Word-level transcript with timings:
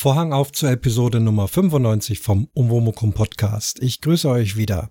Vorhang 0.00 0.32
auf 0.32 0.52
zur 0.52 0.70
Episode 0.70 1.18
Nummer 1.18 1.48
95 1.48 2.20
vom 2.20 2.48
Umwomukum 2.54 3.14
Podcast. 3.14 3.82
Ich 3.82 4.00
grüße 4.00 4.28
euch 4.28 4.56
wieder. 4.56 4.90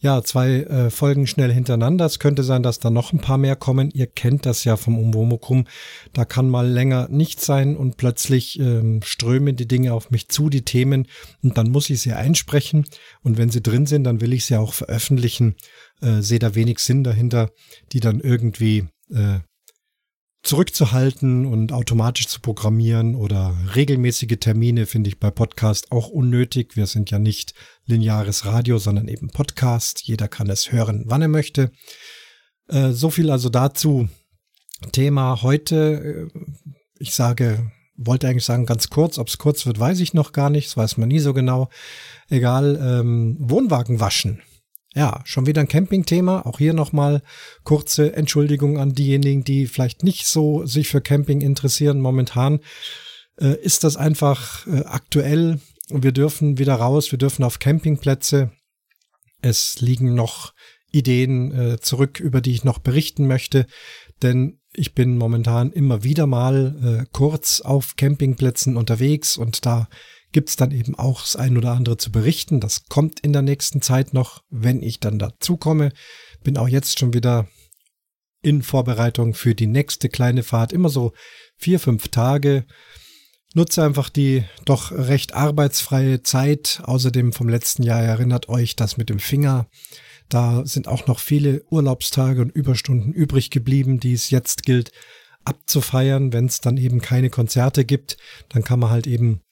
Ja, 0.00 0.22
zwei 0.22 0.62
äh, 0.62 0.88
Folgen 0.88 1.26
schnell 1.26 1.52
hintereinander. 1.52 2.06
Es 2.06 2.18
könnte 2.18 2.42
sein, 2.42 2.62
dass 2.62 2.78
da 2.78 2.88
noch 2.88 3.12
ein 3.12 3.20
paar 3.20 3.36
mehr 3.36 3.54
kommen. 3.54 3.90
Ihr 3.92 4.06
kennt 4.06 4.46
das 4.46 4.64
ja 4.64 4.78
vom 4.78 4.98
Umwomukum. 4.98 5.66
Da 6.14 6.24
kann 6.24 6.48
mal 6.48 6.66
länger 6.66 7.06
nichts 7.10 7.44
sein 7.44 7.76
und 7.76 7.98
plötzlich 7.98 8.58
ähm, 8.58 9.02
strömen 9.04 9.56
die 9.56 9.68
Dinge 9.68 9.92
auf 9.92 10.10
mich 10.10 10.30
zu, 10.30 10.48
die 10.48 10.64
Themen, 10.64 11.06
und 11.42 11.58
dann 11.58 11.70
muss 11.70 11.90
ich 11.90 12.00
sie 12.00 12.14
einsprechen. 12.14 12.86
Und 13.22 13.36
wenn 13.36 13.50
sie 13.50 13.62
drin 13.62 13.84
sind, 13.84 14.04
dann 14.04 14.22
will 14.22 14.32
ich 14.32 14.46
sie 14.46 14.56
auch 14.56 14.72
veröffentlichen. 14.72 15.54
Äh, 16.00 16.22
sehe 16.22 16.38
da 16.38 16.54
wenig 16.54 16.78
Sinn 16.78 17.04
dahinter, 17.04 17.50
die 17.92 18.00
dann 18.00 18.20
irgendwie 18.20 18.86
äh, 19.10 19.40
zurückzuhalten 20.44 21.46
und 21.46 21.72
automatisch 21.72 22.28
zu 22.28 22.40
programmieren 22.40 23.14
oder 23.14 23.56
regelmäßige 23.74 24.36
Termine 24.38 24.86
finde 24.86 25.08
ich 25.08 25.18
bei 25.18 25.30
Podcast 25.30 25.90
auch 25.90 26.08
unnötig. 26.08 26.76
Wir 26.76 26.86
sind 26.86 27.10
ja 27.10 27.18
nicht 27.18 27.54
lineares 27.86 28.44
Radio, 28.44 28.78
sondern 28.78 29.08
eben 29.08 29.30
Podcast. 29.30 30.02
Jeder 30.02 30.28
kann 30.28 30.50
es 30.50 30.70
hören, 30.70 31.04
wann 31.06 31.22
er 31.22 31.28
möchte. 31.28 31.72
Äh, 32.68 32.90
so 32.92 33.08
viel 33.08 33.30
also 33.30 33.48
dazu. 33.48 34.08
Thema 34.92 35.42
heute, 35.42 36.30
äh, 36.34 36.38
ich 36.98 37.14
sage, 37.14 37.72
wollte 37.96 38.28
eigentlich 38.28 38.44
sagen 38.44 38.66
ganz 38.66 38.90
kurz. 38.90 39.18
Ob 39.18 39.28
es 39.28 39.38
kurz 39.38 39.64
wird, 39.64 39.80
weiß 39.80 40.00
ich 40.00 40.12
noch 40.12 40.32
gar 40.32 40.50
nicht. 40.50 40.68
Das 40.68 40.76
weiß 40.76 40.98
man 40.98 41.08
nie 41.08 41.20
so 41.20 41.32
genau. 41.32 41.70
Egal, 42.28 42.78
ähm, 42.82 43.36
Wohnwagen 43.40 43.98
waschen. 43.98 44.42
Ja, 44.94 45.22
schon 45.24 45.46
wieder 45.46 45.60
ein 45.60 45.68
Camping-Thema. 45.68 46.46
Auch 46.46 46.58
hier 46.58 46.72
nochmal 46.72 47.22
kurze 47.64 48.14
Entschuldigung 48.14 48.78
an 48.78 48.94
diejenigen, 48.94 49.42
die 49.42 49.66
vielleicht 49.66 50.04
nicht 50.04 50.26
so 50.26 50.64
sich 50.66 50.88
für 50.88 51.00
Camping 51.00 51.40
interessieren. 51.40 52.00
Momentan 52.00 52.60
äh, 53.40 53.56
ist 53.60 53.82
das 53.82 53.96
einfach 53.96 54.66
äh, 54.68 54.84
aktuell. 54.84 55.60
Wir 55.88 56.12
dürfen 56.12 56.58
wieder 56.58 56.76
raus, 56.76 57.10
wir 57.10 57.18
dürfen 57.18 57.44
auf 57.44 57.58
Campingplätze. 57.58 58.52
Es 59.42 59.80
liegen 59.80 60.14
noch 60.14 60.54
Ideen 60.92 61.52
äh, 61.52 61.80
zurück, 61.80 62.20
über 62.20 62.40
die 62.40 62.52
ich 62.52 62.62
noch 62.62 62.78
berichten 62.78 63.26
möchte, 63.26 63.66
denn 64.22 64.60
ich 64.72 64.94
bin 64.94 65.18
momentan 65.18 65.72
immer 65.72 66.04
wieder 66.04 66.26
mal 66.26 67.00
äh, 67.02 67.06
kurz 67.12 67.60
auf 67.60 67.96
Campingplätzen 67.96 68.76
unterwegs 68.76 69.36
und 69.36 69.66
da 69.66 69.88
gibt's 70.34 70.56
dann 70.56 70.72
eben 70.72 70.96
auch 70.96 71.22
das 71.22 71.36
ein 71.36 71.56
oder 71.56 71.70
andere 71.72 71.96
zu 71.96 72.12
berichten. 72.12 72.60
Das 72.60 72.88
kommt 72.88 73.20
in 73.20 73.32
der 73.32 73.40
nächsten 73.40 73.80
Zeit 73.80 74.12
noch, 74.12 74.42
wenn 74.50 74.82
ich 74.82 75.00
dann 75.00 75.18
dazu 75.18 75.56
komme. 75.56 75.92
Bin 76.42 76.58
auch 76.58 76.68
jetzt 76.68 76.98
schon 76.98 77.14
wieder 77.14 77.48
in 78.42 78.62
Vorbereitung 78.62 79.32
für 79.32 79.54
die 79.54 79.68
nächste 79.68 80.10
kleine 80.10 80.42
Fahrt. 80.42 80.72
Immer 80.72 80.90
so 80.90 81.12
vier, 81.56 81.80
fünf 81.80 82.08
Tage. 82.08 82.66
Nutze 83.54 83.84
einfach 83.84 84.10
die 84.10 84.44
doch 84.64 84.90
recht 84.90 85.34
arbeitsfreie 85.34 86.22
Zeit. 86.22 86.82
Außerdem 86.84 87.32
vom 87.32 87.48
letzten 87.48 87.84
Jahr 87.84 88.02
erinnert 88.02 88.48
euch 88.48 88.74
das 88.74 88.96
mit 88.96 89.10
dem 89.10 89.20
Finger. 89.20 89.68
Da 90.28 90.66
sind 90.66 90.88
auch 90.88 91.06
noch 91.06 91.20
viele 91.20 91.62
Urlaubstage 91.70 92.42
und 92.42 92.50
Überstunden 92.50 93.12
übrig 93.12 93.50
geblieben, 93.50 94.00
die 94.00 94.14
es 94.14 94.30
jetzt 94.30 94.64
gilt 94.64 94.90
abzufeiern, 95.44 96.32
wenn 96.32 96.46
es 96.46 96.60
dann 96.60 96.76
eben 96.76 97.00
keine 97.00 97.30
Konzerte 97.30 97.84
gibt. 97.84 98.16
Dann 98.48 98.64
kann 98.64 98.80
man 98.80 98.90
halt 98.90 99.06
eben 99.06 99.42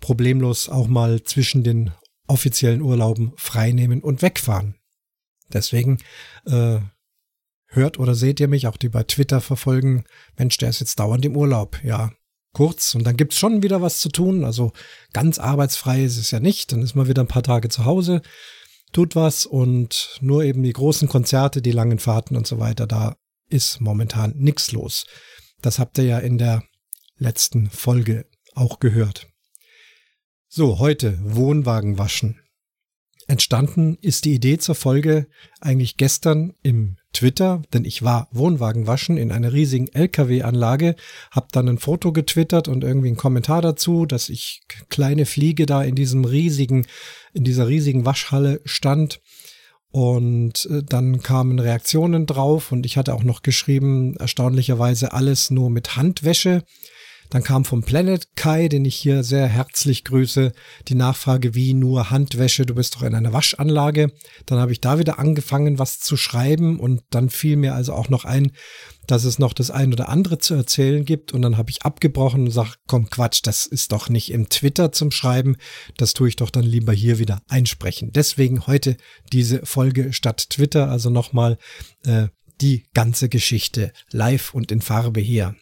problemlos 0.00 0.68
auch 0.68 0.88
mal 0.88 1.22
zwischen 1.22 1.62
den 1.62 1.92
offiziellen 2.26 2.82
Urlauben 2.82 3.32
freinehmen 3.36 4.02
und 4.02 4.22
wegfahren. 4.22 4.76
Deswegen 5.52 5.98
äh, 6.46 6.78
hört 7.66 7.98
oder 7.98 8.14
seht 8.14 8.40
ihr 8.40 8.48
mich, 8.48 8.66
auch 8.66 8.76
die 8.76 8.88
bei 8.88 9.02
Twitter 9.02 9.40
verfolgen, 9.40 10.04
Mensch, 10.38 10.56
der 10.58 10.70
ist 10.70 10.80
jetzt 10.80 10.98
dauernd 10.98 11.24
im 11.24 11.36
Urlaub. 11.36 11.82
Ja, 11.82 12.12
kurz 12.52 12.94
und 12.94 13.04
dann 13.04 13.16
gibt's 13.16 13.38
schon 13.38 13.62
wieder 13.62 13.82
was 13.82 14.00
zu 14.00 14.08
tun. 14.08 14.44
Also 14.44 14.72
ganz 15.12 15.38
arbeitsfrei 15.38 16.04
ist 16.04 16.18
es 16.18 16.30
ja 16.30 16.40
nicht. 16.40 16.72
Dann 16.72 16.82
ist 16.82 16.94
man 16.94 17.08
wieder 17.08 17.22
ein 17.22 17.28
paar 17.28 17.42
Tage 17.42 17.68
zu 17.68 17.84
Hause, 17.84 18.22
tut 18.92 19.16
was 19.16 19.46
und 19.46 20.18
nur 20.20 20.44
eben 20.44 20.62
die 20.62 20.72
großen 20.72 21.08
Konzerte, 21.08 21.62
die 21.62 21.72
langen 21.72 21.98
Fahrten 21.98 22.36
und 22.36 22.46
so 22.46 22.58
weiter, 22.58 22.86
da 22.86 23.16
ist 23.48 23.80
momentan 23.80 24.32
nichts 24.36 24.72
los. 24.72 25.06
Das 25.62 25.78
habt 25.78 25.98
ihr 25.98 26.04
ja 26.04 26.18
in 26.18 26.38
der 26.38 26.62
letzten 27.18 27.68
Folge 27.70 28.26
auch 28.54 28.80
gehört. 28.80 29.29
So, 30.52 30.80
heute 30.80 31.16
Wohnwagen 31.22 31.96
waschen. 31.96 32.40
Entstanden 33.28 33.96
ist 34.00 34.24
die 34.24 34.34
Idee 34.34 34.58
zur 34.58 34.74
Folge 34.74 35.28
eigentlich 35.60 35.96
gestern 35.96 36.54
im 36.64 36.96
Twitter, 37.12 37.62
denn 37.72 37.84
ich 37.84 38.02
war 38.02 38.26
Wohnwagen 38.32 38.88
waschen 38.88 39.16
in 39.16 39.30
einer 39.30 39.52
riesigen 39.52 39.86
LKW-Anlage, 39.86 40.96
hab 41.30 41.52
dann 41.52 41.68
ein 41.68 41.78
Foto 41.78 42.10
getwittert 42.10 42.66
und 42.66 42.82
irgendwie 42.82 43.06
einen 43.06 43.16
Kommentar 43.16 43.62
dazu, 43.62 44.06
dass 44.06 44.28
ich 44.28 44.62
kleine 44.88 45.24
Fliege 45.24 45.66
da 45.66 45.84
in 45.84 45.94
diesem 45.94 46.24
riesigen, 46.24 46.84
in 47.32 47.44
dieser 47.44 47.68
riesigen 47.68 48.04
Waschhalle 48.04 48.60
stand. 48.64 49.20
Und 49.92 50.66
äh, 50.66 50.82
dann 50.82 51.22
kamen 51.22 51.60
Reaktionen 51.60 52.26
drauf 52.26 52.72
und 52.72 52.86
ich 52.86 52.96
hatte 52.96 53.14
auch 53.14 53.22
noch 53.22 53.42
geschrieben, 53.42 54.16
erstaunlicherweise 54.16 55.12
alles 55.12 55.52
nur 55.52 55.70
mit 55.70 55.94
Handwäsche. 55.94 56.64
Dann 57.30 57.44
kam 57.44 57.64
vom 57.64 57.82
Planet 57.82 58.36
Kai, 58.36 58.68
den 58.68 58.84
ich 58.84 58.96
hier 58.96 59.22
sehr 59.22 59.46
herzlich 59.46 60.04
grüße, 60.04 60.52
die 60.88 60.94
Nachfrage, 60.96 61.54
wie 61.54 61.74
nur 61.74 62.10
Handwäsche, 62.10 62.66
du 62.66 62.74
bist 62.74 62.96
doch 62.96 63.02
in 63.02 63.14
einer 63.14 63.32
Waschanlage. 63.32 64.12
Dann 64.46 64.58
habe 64.58 64.72
ich 64.72 64.80
da 64.80 64.98
wieder 64.98 65.18
angefangen, 65.18 65.78
was 65.78 66.00
zu 66.00 66.16
schreiben 66.16 66.80
und 66.80 67.02
dann 67.10 67.30
fiel 67.30 67.56
mir 67.56 67.74
also 67.74 67.94
auch 67.94 68.08
noch 68.08 68.24
ein, 68.24 68.52
dass 69.06 69.24
es 69.24 69.38
noch 69.38 69.52
das 69.52 69.70
ein 69.70 69.92
oder 69.92 70.08
andere 70.08 70.38
zu 70.38 70.54
erzählen 70.54 71.04
gibt 71.04 71.32
und 71.32 71.42
dann 71.42 71.56
habe 71.56 71.70
ich 71.70 71.82
abgebrochen 71.82 72.44
und 72.44 72.50
sage, 72.50 72.72
komm 72.86 73.10
Quatsch, 73.10 73.40
das 73.44 73.66
ist 73.66 73.92
doch 73.92 74.08
nicht 74.08 74.30
im 74.32 74.48
Twitter 74.48 74.92
zum 74.92 75.10
Schreiben, 75.10 75.56
das 75.96 76.14
tue 76.14 76.28
ich 76.28 76.36
doch 76.36 76.50
dann 76.50 76.64
lieber 76.64 76.92
hier 76.92 77.18
wieder 77.18 77.42
einsprechen. 77.48 78.12
Deswegen 78.12 78.66
heute 78.66 78.96
diese 79.32 79.64
Folge 79.64 80.12
statt 80.12 80.50
Twitter, 80.50 80.90
also 80.90 81.10
nochmal 81.10 81.58
äh, 82.04 82.28
die 82.60 82.84
ganze 82.92 83.28
Geschichte 83.28 83.92
live 84.10 84.54
und 84.54 84.70
in 84.70 84.80
Farbe 84.80 85.20
hier. 85.20 85.54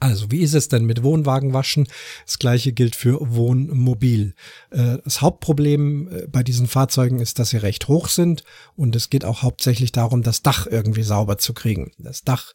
Also, 0.00 0.30
wie 0.30 0.40
ist 0.40 0.54
es 0.54 0.68
denn 0.68 0.84
mit 0.84 1.02
Wohnwagenwaschen? 1.02 1.86
Das 2.26 2.38
gleiche 2.38 2.72
gilt 2.72 2.96
für 2.96 3.18
Wohnmobil. 3.20 4.34
Äh, 4.70 4.98
das 5.04 5.20
Hauptproblem 5.20 6.08
äh, 6.08 6.26
bei 6.26 6.42
diesen 6.42 6.66
Fahrzeugen 6.66 7.20
ist, 7.20 7.38
dass 7.38 7.50
sie 7.50 7.58
recht 7.58 7.88
hoch 7.88 8.08
sind 8.08 8.44
und 8.76 8.96
es 8.96 9.10
geht 9.10 9.24
auch 9.24 9.42
hauptsächlich 9.42 9.92
darum, 9.92 10.22
das 10.22 10.42
Dach 10.42 10.66
irgendwie 10.66 11.02
sauber 11.02 11.38
zu 11.38 11.54
kriegen. 11.54 11.92
Das 11.98 12.22
Dach 12.22 12.52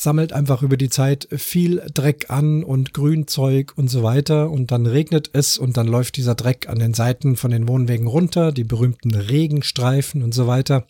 sammelt 0.00 0.32
einfach 0.32 0.62
über 0.62 0.78
die 0.78 0.88
Zeit 0.88 1.28
viel 1.30 1.84
Dreck 1.92 2.30
an 2.30 2.64
und 2.64 2.94
Grünzeug 2.94 3.74
und 3.76 3.88
so 3.88 4.02
weiter 4.02 4.50
und 4.50 4.70
dann 4.70 4.86
regnet 4.86 5.28
es 5.34 5.58
und 5.58 5.76
dann 5.76 5.86
läuft 5.86 6.16
dieser 6.16 6.34
Dreck 6.34 6.68
an 6.70 6.78
den 6.78 6.94
Seiten 6.94 7.36
von 7.36 7.50
den 7.50 7.68
Wohnwegen 7.68 8.06
runter, 8.06 8.50
die 8.50 8.64
berühmten 8.64 9.14
Regenstreifen 9.14 10.22
und 10.22 10.32
so 10.32 10.46
weiter. 10.46 10.86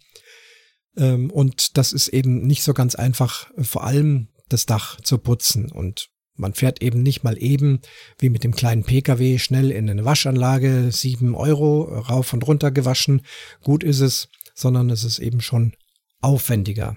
Ähm, 0.97 1.31
und 1.31 1.77
das 1.77 1.93
ist 1.93 2.09
eben 2.09 2.47
nicht 2.47 2.63
so 2.63 2.73
ganz 2.73 2.95
einfach, 2.95 3.51
vor 3.61 3.83
allem 3.83 4.29
das 4.53 4.67
Dach 4.67 5.01
zu 5.01 5.19
putzen. 5.19 5.71
Und 5.71 6.11
man 6.37 6.55
fährt 6.55 6.83
eben 6.83 7.03
nicht 7.03 7.23
mal 7.23 7.41
eben 7.43 7.81
wie 8.19 8.31
mit 8.31 8.45
dem 8.45 8.55
kleinen 8.55 8.85
Pkw 8.85 9.39
schnell 9.39 9.71
in 9.71 9.89
eine 9.89 10.05
Waschanlage, 10.05 10.91
sieben 10.93 11.35
Euro 11.35 11.83
rauf 11.83 12.33
und 12.33 12.47
runter 12.47 12.71
gewaschen. 12.71 13.23
Gut 13.63 13.85
ist 13.85 14.01
es, 14.01 14.29
sondern 14.55 14.91
es 14.91 15.05
ist 15.05 15.19
eben 15.19 15.41
schon 15.41 15.75
aufwendiger. 16.21 16.97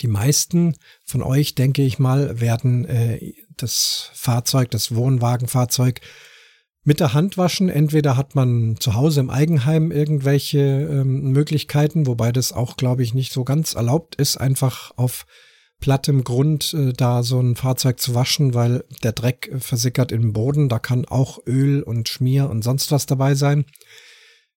Die 0.00 0.08
meisten 0.08 0.76
von 1.04 1.22
euch, 1.22 1.54
denke 1.54 1.82
ich 1.82 1.98
mal, 1.98 2.40
werden 2.40 2.84
äh, 2.84 3.32
das 3.56 4.10
Fahrzeug, 4.14 4.70
das 4.70 4.94
Wohnwagenfahrzeug 4.94 6.00
mit 6.82 7.00
der 7.00 7.14
Hand 7.14 7.38
waschen. 7.38 7.68
Entweder 7.68 8.16
hat 8.16 8.34
man 8.34 8.76
zu 8.78 8.94
Hause 8.94 9.20
im 9.20 9.30
Eigenheim 9.30 9.90
irgendwelche 9.90 10.58
ähm, 10.58 11.30
Möglichkeiten, 11.32 12.06
wobei 12.06 12.32
das 12.32 12.52
auch, 12.52 12.76
glaube 12.76 13.02
ich, 13.02 13.14
nicht 13.14 13.32
so 13.32 13.44
ganz 13.44 13.74
erlaubt 13.74 14.16
ist, 14.16 14.36
einfach 14.36 14.92
auf 14.96 15.26
plattem 15.84 16.24
Grund, 16.24 16.72
äh, 16.72 16.94
da 16.94 17.22
so 17.22 17.38
ein 17.38 17.56
Fahrzeug 17.56 18.00
zu 18.00 18.14
waschen, 18.14 18.54
weil 18.54 18.84
der 19.02 19.12
Dreck 19.12 19.50
äh, 19.52 19.60
versickert 19.60 20.12
im 20.12 20.32
Boden. 20.32 20.70
Da 20.70 20.78
kann 20.78 21.04
auch 21.04 21.40
Öl 21.46 21.82
und 21.82 22.08
Schmier 22.08 22.48
und 22.48 22.64
sonst 22.64 22.90
was 22.90 23.04
dabei 23.04 23.34
sein. 23.34 23.66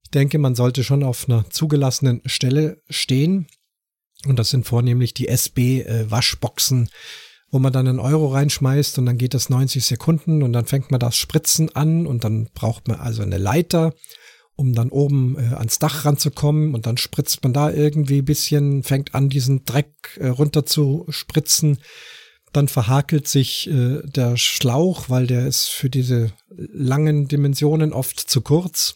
Ich 0.04 0.12
denke, 0.12 0.40
man 0.40 0.56
sollte 0.56 0.86
schon 0.86 1.04
auf 1.04 1.28
einer 1.28 1.50
zugelassenen 1.50 2.22
Stelle 2.26 2.82
stehen. 2.90 3.48
Und 4.26 4.40
das 4.40 4.52
sind 4.52 4.66
vornehmlich 4.66 5.14
die 5.14 5.28
SB-Waschboxen, 5.28 6.86
äh, 6.86 6.90
wo 7.52 7.60
man 7.60 7.74
dann 7.74 7.90
einen 7.90 8.00
Euro 8.00 8.28
reinschmeißt 8.28 8.98
und 8.98 9.06
dann 9.06 9.18
geht 9.18 9.34
das 9.34 9.50
90 9.50 9.84
Sekunden 9.84 10.44
und 10.44 10.54
dann 10.54 10.66
fängt 10.66 10.92
man 10.92 11.02
das 11.02 11.18
Spritzen 11.18 11.76
an 11.76 12.08
und 12.08 12.24
dann 12.24 12.48
braucht 12.54 12.88
man 12.88 13.02
also 13.02 13.22
eine 13.22 13.38
Leiter 13.38 13.94
um 14.58 14.74
dann 14.74 14.90
oben 14.90 15.38
äh, 15.38 15.56
ans 15.56 15.80
Dach 15.80 16.04
ranzukommen 16.04 16.74
und 16.74 16.86
dann 16.86 16.98
spritzt 16.98 17.44
man 17.44 17.54
da 17.54 17.72
irgendwie 17.72 18.22
bisschen, 18.22 18.84
fängt 18.84 19.16
an, 19.16 19.30
diesen 19.30 19.64
Dreck 19.64 20.18
äh, 20.20 20.28
runter 20.28 20.66
zu 20.66 21.06
spritzen. 21.10 21.78
Dann 22.54 22.68
verhakelt 22.68 23.28
sich 23.28 23.70
äh, 23.70 24.02
der 24.04 24.36
Schlauch, 24.36 25.10
weil 25.10 25.28
der 25.28 25.48
ist 25.48 25.68
für 25.68 25.90
diese 25.90 26.34
langen 26.50 27.28
Dimensionen 27.28 27.94
oft 27.94 28.20
zu 28.20 28.42
kurz. 28.42 28.96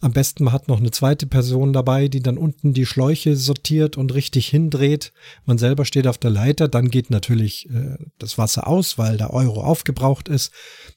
Am 0.00 0.12
besten 0.12 0.44
man 0.44 0.52
hat 0.52 0.68
noch 0.68 0.78
eine 0.78 0.90
zweite 0.90 1.26
Person 1.26 1.72
dabei, 1.72 2.08
die 2.08 2.20
dann 2.20 2.36
unten 2.36 2.74
die 2.74 2.84
Schläuche 2.84 3.34
sortiert 3.34 3.96
und 3.96 4.12
richtig 4.12 4.48
hindreht. 4.48 5.12
Man 5.46 5.56
selber 5.56 5.86
steht 5.86 6.06
auf 6.06 6.18
der 6.18 6.30
Leiter, 6.30 6.68
dann 6.68 6.90
geht 6.90 7.10
natürlich 7.10 7.68
äh, 7.70 7.96
das 8.18 8.36
Wasser 8.36 8.66
aus, 8.66 8.98
weil 8.98 9.16
der 9.16 9.32
Euro 9.32 9.62
aufgebraucht 9.62 10.28
ist. 10.28 10.52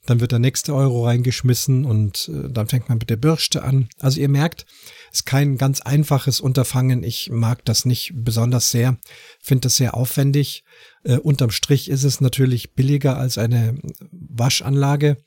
Dann 0.05 0.19
wird 0.19 0.33
der 0.33 0.39
nächste 0.39 0.75
Euro 0.75 1.05
reingeschmissen 1.05 1.85
und 1.85 2.29
äh, 2.33 2.49
dann 2.49 2.67
fängt 2.67 2.89
man 2.89 2.97
mit 2.97 3.09
der 3.09 3.17
Bürste 3.17 3.63
an. 3.63 3.87
Also 3.99 4.19
ihr 4.19 4.29
merkt, 4.29 4.65
ist 5.11 5.25
kein 5.25 5.57
ganz 5.57 5.79
einfaches 5.81 6.41
Unterfangen. 6.41 7.03
Ich 7.03 7.29
mag 7.31 7.63
das 7.65 7.85
nicht 7.85 8.11
besonders 8.15 8.69
sehr, 8.69 8.97
finde 9.41 9.61
das 9.61 9.77
sehr 9.77 9.95
aufwendig. 9.95 10.63
Äh, 11.03 11.17
unterm 11.17 11.51
Strich 11.51 11.89
ist 11.89 12.03
es 12.03 12.19
natürlich 12.19 12.73
billiger 12.73 13.17
als 13.17 13.37
eine 13.37 13.79
Waschanlage. 14.11 15.17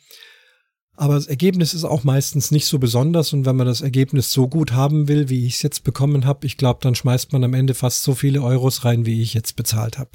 Aber 0.97 1.15
das 1.15 1.27
Ergebnis 1.27 1.73
ist 1.73 1.85
auch 1.85 2.05
meistens 2.05 2.51
nicht 2.51 2.67
so 2.67 2.79
besonders 2.79 3.33
und 3.33 3.47
wenn 3.47 3.57
man 3.57 3.67
das 3.67 3.81
Ergebnis 3.81 4.31
so 4.31 4.47
gut 4.47 4.73
haben 4.73 5.09
will, 5.09 5.29
wie 5.29 5.47
ich 5.47 5.55
es 5.55 5.63
jetzt 5.63 5.85
bekommen 5.85 6.27
habe, 6.27 6.47
ich 6.47 6.59
glaube, 6.59 6.81
dann 6.83 6.95
schmeißt 6.95 7.33
man 7.33 7.45
am 7.45 7.55
Ende 7.55 7.75
fast 7.75 8.03
so 8.03 8.15
viele 8.15 8.43
Euros 8.43 8.85
rein, 8.85 9.07
wie 9.07 9.23
ich 9.23 9.33
jetzt 9.33 9.57
bezahlt 9.57 9.99
habe. 9.99 10.11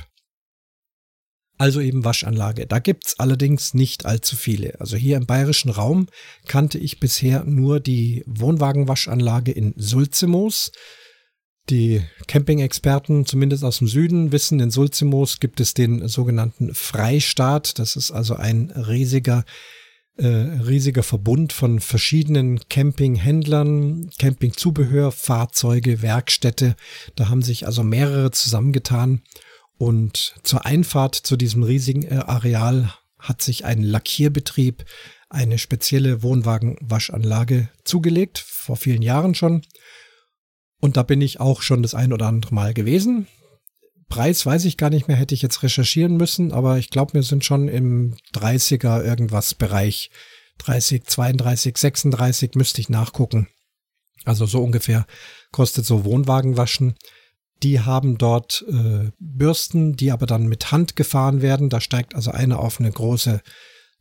Also 1.59 1.81
eben 1.81 2.06
Waschanlage. 2.06 2.68
Da 2.68 2.77
gibt's 2.77 3.19
allerdings 3.19 3.74
nicht 3.74 4.06
allzu 4.06 4.35
viele. 4.35 4.79
Also 4.79 4.95
hier 4.95 5.18
im 5.18 5.25
bayerischen 5.25 5.71
Raum 5.71 6.07
kannte 6.45 6.77
ich 6.77 7.00
bisher 7.00 7.44
nur 7.45 7.80
die 7.80 8.23
Wohnwagenwaschanlage 8.27 9.51
in 9.51 9.73
Sulzimoos. 9.75 10.71
Die 11.69 12.01
Camping-Experten, 12.27 13.25
zumindest 13.25 13.63
aus 13.63 13.80
dem 13.80 13.88
Süden, 13.88 14.31
wissen, 14.31 14.59
in 14.59 14.69
Sulzimoos 14.69 15.39
gibt 15.39 15.59
es 15.59 15.73
den 15.73 16.07
sogenannten 16.07 16.75
Freistaat. 16.75 17.80
Das 17.80 17.95
ist 17.95 18.12
also 18.12 18.35
ein 18.35 18.69
riesiger 18.69 19.44
äh, 20.17 20.27
riesiger 20.27 21.03
Verbund 21.03 21.53
von 21.53 21.79
verschiedenen 21.79 22.59
Campinghändlern, 22.69 24.09
Campingzubehör, 24.17 25.11
Fahrzeuge, 25.11 26.01
Werkstätte. 26.01 26.75
Da 27.15 27.29
haben 27.29 27.41
sich 27.41 27.65
also 27.65 27.83
mehrere 27.83 28.31
zusammengetan 28.31 29.21
und 29.77 30.35
zur 30.43 30.65
Einfahrt 30.65 31.15
zu 31.15 31.37
diesem 31.37 31.63
riesigen 31.63 32.03
äh, 32.03 32.15
Areal 32.25 32.93
hat 33.19 33.41
sich 33.41 33.65
ein 33.65 33.81
Lackierbetrieb 33.81 34.85
eine 35.29 35.57
spezielle 35.57 36.23
Wohnwagenwaschanlage 36.23 37.69
zugelegt, 37.83 38.39
vor 38.39 38.77
vielen 38.77 39.01
Jahren 39.01 39.35
schon. 39.35 39.63
Und 40.79 40.97
da 40.97 41.03
bin 41.03 41.21
ich 41.21 41.39
auch 41.39 41.61
schon 41.61 41.81
das 41.81 41.95
ein 41.95 42.13
oder 42.13 42.27
andere 42.27 42.53
Mal 42.53 42.73
gewesen. 42.73 43.27
Preis 44.09 44.45
weiß 44.45 44.65
ich 44.65 44.77
gar 44.77 44.89
nicht 44.89 45.07
mehr, 45.07 45.18
hätte 45.18 45.36
ich 45.36 45.42
jetzt 45.42 45.63
recherchieren 45.63 46.15
müssen, 46.15 46.51
aber 46.51 46.77
ich 46.77 46.89
glaube, 46.89 47.13
wir 47.13 47.24
sind 47.24 47.44
schon 47.44 47.68
im 47.68 48.15
30er 48.33 49.04
irgendwas 49.04 49.54
Bereich. 49.54 50.09
30, 50.59 51.06
32, 51.06 51.77
36 51.77 52.56
müsste 52.56 52.81
ich 52.81 52.89
nachgucken. 52.89 53.48
Also 54.25 54.45
so 54.45 54.63
ungefähr 54.63 55.06
kostet 55.51 55.86
so 55.86 56.04
Wohnwagenwaschen. 56.04 56.95
Die 57.63 57.81
haben 57.81 58.18
dort 58.18 58.65
äh, 58.69 59.12
Bürsten, 59.19 59.95
die 59.95 60.12
aber 60.12 60.25
dann 60.25 60.48
mit 60.48 60.71
Hand 60.71 60.95
gefahren 60.95 61.42
werden. 61.42 61.69
Da 61.69 61.81
steigt 61.81 62.15
also 62.15 62.31
einer 62.31 62.59
auf 62.59 62.80
eine 62.80 62.92
große 62.92 63.42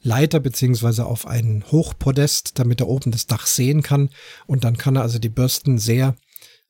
Leiter 0.00 0.40
beziehungsweise 0.40 1.06
auf 1.06 1.26
einen 1.26 1.64
Hochpodest, 1.70 2.58
damit 2.58 2.80
er 2.80 2.88
oben 2.88 3.12
das 3.12 3.26
Dach 3.26 3.46
sehen 3.46 3.82
kann. 3.82 4.10
Und 4.46 4.64
dann 4.64 4.76
kann 4.76 4.96
er 4.96 5.02
also 5.02 5.18
die 5.18 5.30
Bürsten 5.30 5.78
sehr 5.78 6.16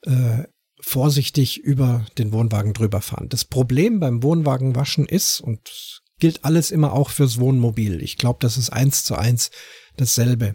äh, 0.02 0.44
vorsichtig 0.80 1.58
über 1.58 2.06
den 2.18 2.32
Wohnwagen 2.32 2.74
drüber 2.74 3.00
fahren. 3.00 3.28
Das 3.28 3.44
Problem 3.44 4.00
beim 4.00 4.22
Wohnwagenwaschen 4.22 5.06
ist, 5.06 5.40
und 5.40 6.02
gilt 6.18 6.44
alles 6.44 6.70
immer 6.70 6.92
auch 6.92 7.10
fürs 7.10 7.38
Wohnmobil. 7.38 8.02
Ich 8.02 8.16
glaube, 8.16 8.38
das 8.40 8.56
ist 8.56 8.70
eins 8.70 9.04
zu 9.04 9.16
eins 9.16 9.50
dasselbe. 9.96 10.54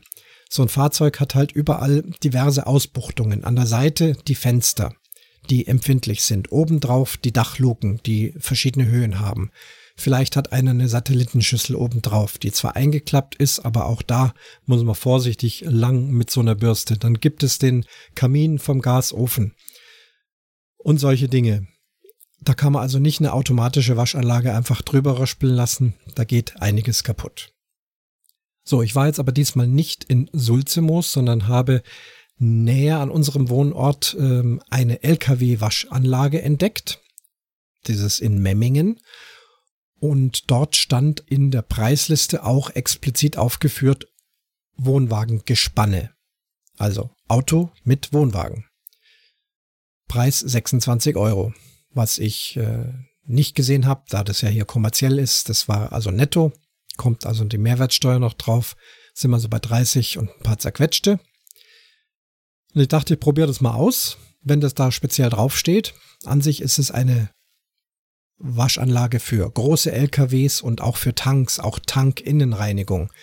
So 0.50 0.64
ein 0.64 0.70
Fahrzeug 0.70 1.20
hat 1.20 1.36
halt 1.36 1.52
überall 1.52 2.04
diverse 2.24 2.68
Ausbuchtungen. 2.68 3.44
An 3.44 3.56
der 3.56 3.68
Seite 3.68 4.18
die 4.28 4.36
Fenster 4.36 4.94
die 5.50 5.68
empfindlich 5.68 6.24
sind. 6.24 6.52
Obendrauf 6.52 7.18
die 7.18 7.34
Dachluken, 7.34 8.00
die 8.06 8.34
verschiedene 8.38 8.88
Höhen 8.88 9.20
haben. 9.20 9.52
Vielleicht 9.96 10.36
hat 10.36 10.52
einer 10.52 10.72
eine 10.72 10.88
Satellitenschüssel 10.88 11.76
obendrauf, 11.76 12.38
die 12.38 12.52
zwar 12.52 12.76
eingeklappt 12.76 13.36
ist, 13.36 13.60
aber 13.60 13.86
auch 13.86 14.02
da 14.02 14.34
muss 14.66 14.84
man 14.84 14.96
vorsichtig 14.96 15.64
lang 15.68 16.10
mit 16.12 16.32
so 16.32 16.40
einer 16.42 16.56
Bürste. 16.56 16.98
Dann 16.98 17.16
gibt 17.16 17.44
es 17.44 17.60
den 17.60 17.86
Kamin 18.16 18.58
vom 18.58 18.82
Gasofen 18.82 19.54
und 20.84 21.00
solche 21.00 21.28
Dinge. 21.28 21.68
Da 22.42 22.54
kann 22.54 22.74
man 22.74 22.82
also 22.82 23.00
nicht 23.00 23.20
eine 23.20 23.34
automatische 23.34 23.98
Waschanlage 23.98 24.54
einfach 24.54 24.82
drüber 24.82 25.20
raspeln 25.20 25.54
lassen. 25.54 25.94
Da 26.16 26.24
geht 26.24 26.62
einiges 26.62 27.04
kaputt. 27.04 27.54
So, 28.64 28.82
ich 28.82 28.96
war 28.96 29.08
jetzt 29.08 29.20
aber 29.20 29.32
diesmal 29.32 29.68
nicht 29.68 30.04
in 30.04 30.30
Sulzimoos, 30.34 31.12
sondern 31.12 31.48
habe 31.48 31.84
näher 32.38 33.00
an 33.00 33.12
unserem 33.12 33.50
Wohnort 33.50 34.16
ähm, 34.20 34.62
eine 34.70 35.04
Lkw-Waschanlage 35.04 36.42
entdeckt. 36.42 37.00
Dieses 37.88 38.20
in 38.20 38.42
Memmingen. 38.42 39.00
Und 40.00 40.50
dort 40.50 40.76
stand 40.76 41.20
in 41.20 41.52
der 41.52 41.62
Preisliste 41.62 42.44
auch 42.44 42.72
explizit 42.72 43.38
aufgeführt 43.38 44.08
Wohnwagengespanne. 44.78 46.12
Also 46.78 47.12
Auto 47.28 47.72
mit 47.84 48.12
Wohnwagen. 48.14 48.66
Preis 50.12 50.40
26 50.40 51.16
Euro. 51.16 51.54
Was 51.94 52.18
ich 52.18 52.58
äh, 52.58 52.84
nicht 53.24 53.56
gesehen 53.56 53.86
habe, 53.86 54.04
da 54.10 54.26
das 54.26 54.42
ja 54.42 54.50
hier 54.50 54.66
kommerziell 54.66 55.18
ist, 55.18 55.48
das 55.48 55.70
war 55.70 55.94
also 55.94 56.12
netto, 56.12 56.52
kommt 56.98 57.26
also 57.26 57.46
die 57.46 57.58
Mehrwertsteuer 57.58 58.20
noch 58.20 58.34
drauf, 58.34 58.76
sind 59.14 59.32
wir 59.32 59.40
so 59.40 59.48
bei 59.48 59.60
30 59.60 60.18
und 60.18 60.30
ein 60.30 60.44
paar 60.44 60.60
zerquetschte. 60.60 61.22
Und 62.74 62.82
ich 62.82 62.90
dachte, 62.90 63.14
ich 63.14 63.22
probiere 63.22 63.48
das 63.48 63.62
mal 63.62 63.74
aus, 63.74 64.18
wenn 64.42 64.60
das 64.60 64.74
da 64.74 64.92
speziell 64.92 65.30
draufsteht. 65.30 65.94
An 66.26 66.42
sich 66.42 66.62
ist 66.62 66.78
es 66.78 66.92
eine 66.92 67.30
Waschanlage 68.38 69.22
für 69.22 69.50
große 69.50 69.94
LKWs 69.94 70.60
und 70.60 70.82
auch 70.82 70.98
für 70.98 71.16
Tanks, 71.16 71.58
auch 71.58 71.80
Tankinnenreinigung. 71.80 73.14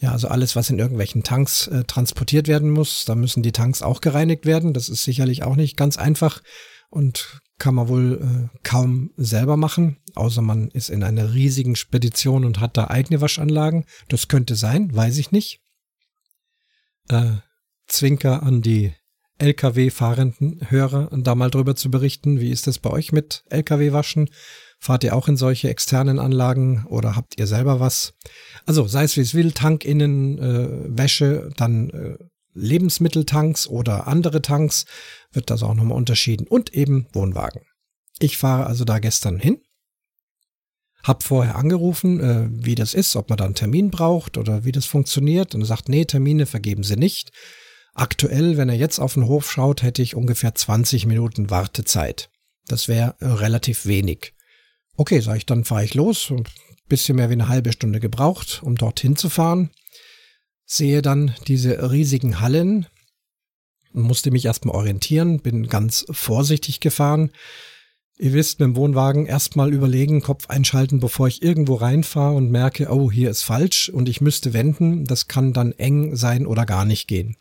Ja, 0.00 0.12
also 0.12 0.28
alles, 0.28 0.56
was 0.56 0.70
in 0.70 0.78
irgendwelchen 0.78 1.22
Tanks 1.22 1.66
äh, 1.66 1.84
transportiert 1.84 2.48
werden 2.48 2.70
muss, 2.70 3.04
da 3.04 3.14
müssen 3.14 3.42
die 3.42 3.52
Tanks 3.52 3.82
auch 3.82 4.00
gereinigt 4.00 4.46
werden. 4.46 4.72
Das 4.72 4.88
ist 4.88 5.04
sicherlich 5.04 5.42
auch 5.42 5.56
nicht 5.56 5.76
ganz 5.76 5.98
einfach 5.98 6.42
und 6.88 7.40
kann 7.58 7.74
man 7.74 7.88
wohl 7.88 8.48
äh, 8.52 8.58
kaum 8.62 9.10
selber 9.18 9.58
machen, 9.58 9.98
außer 10.14 10.40
man 10.40 10.68
ist 10.68 10.88
in 10.88 11.02
einer 11.02 11.34
riesigen 11.34 11.76
Spedition 11.76 12.46
und 12.46 12.60
hat 12.60 12.78
da 12.78 12.88
eigene 12.88 13.20
Waschanlagen. 13.20 13.84
Das 14.08 14.28
könnte 14.28 14.56
sein, 14.56 14.94
weiß 14.94 15.18
ich 15.18 15.32
nicht. 15.32 15.60
Äh, 17.10 17.36
Zwinker 17.86 18.42
an 18.42 18.62
die 18.62 18.94
Lkw-fahrenden 19.38 20.70
Hörer, 20.70 21.10
da 21.12 21.34
mal 21.34 21.50
drüber 21.50 21.76
zu 21.76 21.90
berichten. 21.90 22.40
Wie 22.40 22.50
ist 22.50 22.66
das 22.66 22.78
bei 22.78 22.90
euch 22.90 23.12
mit 23.12 23.44
Lkw-Waschen? 23.50 24.30
Fahrt 24.82 25.04
ihr 25.04 25.14
auch 25.14 25.28
in 25.28 25.36
solche 25.36 25.68
externen 25.68 26.18
Anlagen 26.18 26.86
oder 26.88 27.14
habt 27.14 27.38
ihr 27.38 27.46
selber 27.46 27.80
was? 27.80 28.14
Also 28.64 28.86
sei 28.86 29.04
es 29.04 29.16
wie 29.16 29.20
es 29.20 29.34
will, 29.34 29.52
Tankinnen, 29.52 30.38
äh, 30.38 30.98
Wäsche, 30.98 31.50
dann 31.58 31.90
äh, 31.90 32.16
Lebensmitteltanks 32.54 33.66
oder 33.66 34.06
andere 34.06 34.40
Tanks, 34.40 34.86
wird 35.32 35.50
das 35.50 35.62
auch 35.62 35.74
nochmal 35.74 35.98
unterschieden. 35.98 36.46
Und 36.46 36.72
eben 36.74 37.06
Wohnwagen. 37.12 37.60
Ich 38.18 38.38
fahre 38.38 38.66
also 38.66 38.84
da 38.84 38.98
gestern 38.98 39.38
hin, 39.38 39.60
hab 41.02 41.24
vorher 41.24 41.56
angerufen, 41.56 42.20
äh, 42.20 42.48
wie 42.50 42.74
das 42.74 42.94
ist, 42.94 43.16
ob 43.16 43.28
man 43.28 43.36
da 43.36 43.44
einen 43.44 43.54
Termin 43.54 43.90
braucht 43.90 44.38
oder 44.38 44.64
wie 44.64 44.72
das 44.72 44.86
funktioniert. 44.86 45.54
Und 45.54 45.60
er 45.60 45.66
sagt, 45.66 45.90
nee, 45.90 46.06
Termine 46.06 46.46
vergeben 46.46 46.84
sie 46.84 46.96
nicht. 46.96 47.30
Aktuell, 47.92 48.56
wenn 48.56 48.70
er 48.70 48.76
jetzt 48.76 48.98
auf 48.98 49.14
den 49.14 49.26
Hof 49.26 49.50
schaut, 49.50 49.82
hätte 49.82 50.00
ich 50.00 50.14
ungefähr 50.14 50.54
20 50.54 51.04
Minuten 51.06 51.50
Wartezeit. 51.50 52.30
Das 52.66 52.88
wäre 52.88 53.14
relativ 53.20 53.84
wenig. 53.84 54.32
Okay, 55.00 55.20
sag 55.20 55.38
ich, 55.38 55.46
dann 55.46 55.64
fahre 55.64 55.82
ich 55.82 55.94
los. 55.94 56.30
Ein 56.30 56.44
bisschen 56.86 57.16
mehr 57.16 57.30
wie 57.30 57.32
eine 57.32 57.48
halbe 57.48 57.72
Stunde 57.72 58.00
gebraucht, 58.00 58.60
um 58.62 58.76
dorthin 58.76 59.16
zu 59.16 59.30
fahren. 59.30 59.70
Sehe 60.66 61.00
dann 61.00 61.34
diese 61.48 61.90
riesigen 61.90 62.40
Hallen, 62.40 62.84
musste 63.94 64.30
mich 64.30 64.44
erstmal 64.44 64.76
orientieren, 64.76 65.40
bin 65.40 65.68
ganz 65.68 66.04
vorsichtig 66.10 66.80
gefahren. 66.80 67.30
Ihr 68.18 68.34
wisst, 68.34 68.60
mit 68.60 68.66
dem 68.66 68.76
Wohnwagen 68.76 69.24
erstmal 69.24 69.72
überlegen, 69.72 70.20
Kopf 70.20 70.50
einschalten, 70.50 71.00
bevor 71.00 71.28
ich 71.28 71.42
irgendwo 71.42 71.76
reinfahre 71.76 72.36
und 72.36 72.50
merke, 72.50 72.92
oh, 72.92 73.10
hier 73.10 73.30
ist 73.30 73.42
falsch 73.42 73.88
und 73.88 74.06
ich 74.06 74.20
müsste 74.20 74.52
wenden. 74.52 75.06
Das 75.06 75.28
kann 75.28 75.54
dann 75.54 75.72
eng 75.72 76.14
sein 76.14 76.44
oder 76.44 76.66
gar 76.66 76.84
nicht 76.84 77.08
gehen. 77.08 77.38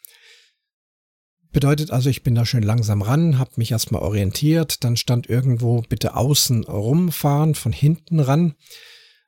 Bedeutet 1.51 1.89
also, 1.91 2.09
ich 2.09 2.21
bin 2.21 2.35
da 2.35 2.45
schön 2.45 2.63
langsam 2.63 3.01
ran, 3.01 3.39
habe 3.39 3.51
mich 3.55 3.71
erstmal 3.71 4.03
orientiert, 4.03 4.83
dann 4.83 4.97
stand 4.97 5.29
irgendwo 5.29 5.81
bitte 5.81 6.15
außen 6.15 6.63
rumfahren, 6.65 7.55
von 7.55 7.71
hinten 7.71 8.19
ran. 8.19 8.53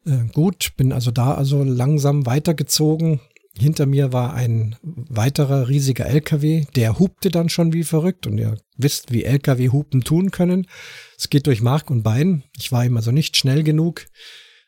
Äh, 0.06 0.26
gut, 0.32 0.74
bin 0.78 0.92
also 0.92 1.10
da 1.10 1.34
also 1.34 1.64
langsam 1.64 2.28
weitergezogen. 2.28 3.22
Hinter 3.58 3.86
mir 3.86 4.14
war 4.14 4.34
ein 4.34 4.78
weiterer 4.84 5.68
riesiger 5.68 6.06
LKW, 6.06 6.66
der 6.76 7.00
hupte 7.00 7.32
dann 7.32 7.50
schon 7.50 7.74
wie 7.74 7.84
verrückt 7.84 8.26
und 8.26 8.38
ihr 8.38 8.58
wisst, 8.78 9.12
wie 9.12 9.26
LKW 9.26 9.70
hupen 9.70 10.02
tun 10.02 10.32
können. 10.32 10.68
Es 11.18 11.30
geht 11.30 11.48
durch 11.48 11.62
Mark 11.62 11.90
und 11.90 12.04
Bein. 12.04 12.44
Ich 12.58 12.72
war 12.72 12.86
ihm 12.86 12.96
also 12.96 13.12
nicht 13.12 13.36
schnell 13.36 13.64
genug. 13.64 14.06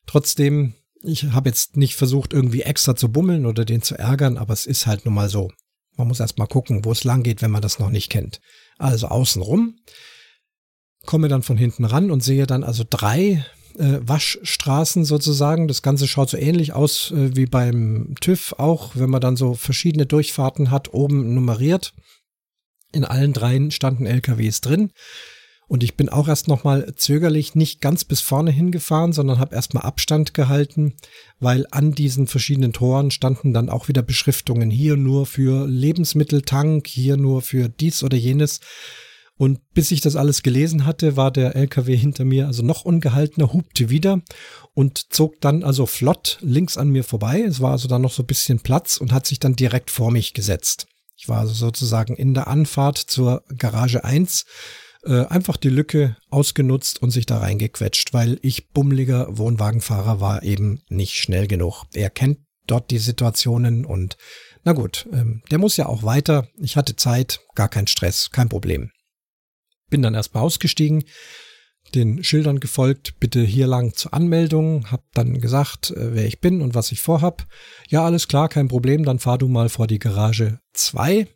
Trotzdem, 0.06 0.74
ich 1.02 1.26
habe 1.32 1.50
jetzt 1.50 1.78
nicht 1.78 1.96
versucht, 1.96 2.34
irgendwie 2.34 2.64
extra 2.64 2.96
zu 2.96 3.10
bummeln 3.10 3.46
oder 3.46 3.64
den 3.64 3.82
zu 3.82 3.98
ärgern, 3.98 4.38
aber 4.38 4.54
es 4.54 4.66
ist 4.66 4.86
halt 4.86 5.06
nun 5.06 5.14
mal 5.14 5.30
so. 5.30 5.50
Man 5.96 6.08
muss 6.08 6.20
erst 6.20 6.38
mal 6.38 6.48
gucken, 6.48 6.86
wo 6.86 6.92
es 6.92 7.04
lang 7.04 7.24
geht, 7.24 7.42
wenn 7.42 7.52
man 7.52 7.62
das 7.62 7.80
noch 7.80 7.90
nicht 7.90 8.10
kennt. 8.10 8.40
Also 8.78 9.08
außen 9.08 9.42
rum, 9.42 9.78
komme 11.06 11.28
dann 11.28 11.44
von 11.44 11.58
hinten 11.58 11.86
ran 11.86 12.12
und 12.12 12.24
sehe 12.24 12.48
dann 12.48 12.64
also 12.64 12.84
drei 12.90 13.46
äh, 13.78 14.00
Waschstraßen 14.02 15.06
sozusagen. 15.06 15.68
Das 15.68 15.82
Ganze 15.82 16.08
schaut 16.08 16.30
so 16.30 16.38
ähnlich 16.38 16.74
aus 16.74 17.12
äh, 17.12 17.36
wie 17.36 17.46
beim 17.46 18.16
TÜV 18.20 18.56
auch, 18.58 18.96
wenn 18.96 19.10
man 19.10 19.22
dann 19.22 19.36
so 19.36 19.54
verschiedene 19.54 20.06
Durchfahrten 20.06 20.72
hat, 20.72 20.94
oben 20.94 21.34
nummeriert. 21.34 21.94
In 22.92 23.06
allen 23.06 23.34
dreien 23.34 23.72
standen 23.72 24.06
LKWs 24.06 24.62
drin. 24.62 24.92
Und 25.74 25.82
ich 25.82 25.96
bin 25.96 26.08
auch 26.08 26.28
erst 26.28 26.48
nochmal 26.48 26.94
zögerlich 26.98 27.56
nicht 27.56 27.82
ganz 27.82 28.04
bis 28.04 28.22
vorne 28.22 28.52
hingefahren, 28.52 29.12
sondern 29.12 29.40
habe 29.40 29.56
erstmal 29.56 29.82
Abstand 29.82 30.36
gehalten, 30.36 30.94
weil 31.40 31.66
an 31.72 31.94
diesen 31.94 32.28
verschiedenen 32.28 32.74
Toren 32.74 33.10
standen 33.10 33.54
dann 33.54 33.72
auch 33.72 33.88
wieder 33.88 34.04
Beschriftungen. 34.04 34.70
Hier 34.70 34.98
nur 34.98 35.26
für 35.26 35.68
Lebensmitteltank, 35.68 36.86
hier 36.86 37.18
nur 37.18 37.42
für 37.42 37.70
dies 37.70 38.04
oder 38.04 38.16
jenes. 38.16 38.60
Und 39.36 39.62
bis 39.74 39.90
ich 39.90 40.00
das 40.00 40.16
alles 40.16 40.44
gelesen 40.44 40.86
hatte, 40.86 41.18
war 41.18 41.32
der 41.32 41.56
LKW 41.56 41.98
hinter 41.98 42.24
mir 42.24 42.46
also 42.46 42.62
noch 42.62 42.86
ungehaltener, 42.86 43.52
hupte 43.52 43.90
wieder 43.90 44.22
und 44.76 45.12
zog 45.12 45.42
dann 45.42 45.64
also 45.64 45.88
flott 45.88 46.38
links 46.42 46.78
an 46.78 46.90
mir 46.90 47.04
vorbei. 47.04 47.42
Es 47.42 47.62
war 47.62 47.72
also 47.72 47.88
dann 47.88 48.04
noch 48.04 48.14
so 48.14 48.22
ein 48.22 48.28
bisschen 48.28 48.60
Platz 48.60 48.98
und 48.98 49.12
hat 49.12 49.26
sich 49.26 49.40
dann 49.40 49.56
direkt 49.56 49.90
vor 49.90 50.12
mich 50.12 50.36
gesetzt. 50.36 50.86
Ich 51.18 51.30
war 51.30 51.40
also 51.40 51.56
sozusagen 51.56 52.16
in 52.16 52.36
der 52.36 52.48
Anfahrt 52.48 53.00
zur 53.00 53.44
Garage 53.58 54.04
1 54.04 54.46
äh, 55.06 55.26
einfach 55.26 55.58
die 55.58 55.70
Lücke 55.70 56.18
ausgenutzt 56.30 57.02
und 57.02 57.12
sich 57.12 57.26
da 57.26 57.40
reingequetscht, 57.40 58.14
weil 58.14 58.40
ich 58.42 58.70
bummeliger 58.70 59.38
Wohnwagenfahrer 59.38 60.22
war 60.22 60.44
eben 60.44 60.82
nicht 60.90 61.16
schnell 61.16 61.48
genug. 61.48 61.86
Er 61.94 62.10
kennt 62.10 62.40
dort 62.68 62.92
die 62.92 62.98
Situationen 62.98 63.86
und 63.86 64.18
na 64.64 64.72
gut, 64.72 65.08
ähm, 65.12 65.44
der 65.52 65.58
muss 65.58 65.78
ja 65.78 65.88
auch 65.88 66.04
weiter. 66.04 66.48
Ich 66.58 66.78
hatte 66.78 66.96
Zeit, 66.96 67.42
gar 67.56 67.68
kein 67.68 67.88
Stress, 67.88 68.30
kein 68.32 68.50
Problem. 68.50 68.92
Bin 69.90 70.02
dann 70.02 70.14
erstmal 70.14 70.44
ausgestiegen, 70.44 71.04
den 71.94 72.24
Schildern 72.24 72.60
gefolgt, 72.60 73.20
bitte 73.20 73.42
hier 73.42 73.68
lang 73.68 73.94
zur 73.94 74.14
Anmeldung, 74.14 74.90
hab 74.90 75.04
dann 75.14 75.42
gesagt, 75.42 75.92
äh, 75.92 76.16
wer 76.16 76.26
ich 76.26 76.40
bin 76.40 76.62
und 76.62 76.76
was 76.76 76.92
ich 76.92 77.02
vorhab. 77.02 77.46
Ja, 77.90 78.06
alles 78.06 78.28
klar, 78.28 78.48
kein 78.48 78.70
Problem, 78.70 79.04
dann 79.04 79.20
fahr 79.20 79.38
du 79.38 79.48
mal 79.48 79.70
vor 79.70 79.88
die 79.88 80.00
Garage 80.00 80.60
2 80.74 81.28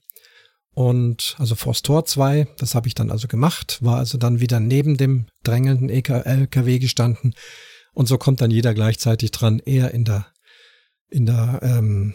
und 0.78 1.36
also 1.40 1.56
vors 1.56 1.82
Tor 1.82 2.06
2, 2.06 2.50
das 2.60 2.76
habe 2.76 2.88
ich 2.88 2.94
dann 2.94 3.10
also 3.10 3.28
gemacht, 3.28 3.80
war 3.82 3.98
also 3.98 4.20
dann 4.20 4.40
wieder 4.40 4.60
neben 4.60 4.96
dem 4.96 5.26
drängelnden 5.42 5.90
LKW 5.90 6.78
gestanden 6.78 7.34
und 7.94 8.08
so 8.08 8.20
kommt 8.20 8.42
dann 8.42 8.52
jeder 8.52 8.76
gleichzeitig 8.76 9.32
dran, 9.32 9.58
er 9.66 9.92
in 9.96 10.06
der 10.06 10.28
in 11.10 11.26
der 11.26 11.62
ähm, 11.64 12.14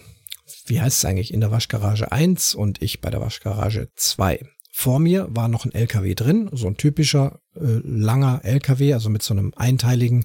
wie 0.66 0.81
heißt 0.81 0.99
es 0.99 1.04
eigentlich, 1.04 1.35
in 1.35 1.40
der 1.40 1.50
Waschgarage 1.50 2.12
1 2.12 2.54
und 2.54 2.81
ich 2.81 3.00
bei 3.00 3.11
der 3.11 3.21
Waschgarage 3.21 3.88
2. 3.97 4.47
Vor 4.73 5.00
mir 5.00 5.26
war 5.31 5.49
noch 5.49 5.64
ein 5.64 5.75
LKW 5.75 6.14
drin, 6.14 6.49
so 6.52 6.69
ein 6.69 6.76
typischer 6.76 7.40
äh, 7.57 7.81
langer 7.83 8.45
LKW, 8.45 8.95
also 8.95 9.11
mit 9.11 9.25
so 9.25 9.35
einem 9.35 9.52
einteiligen 9.57 10.25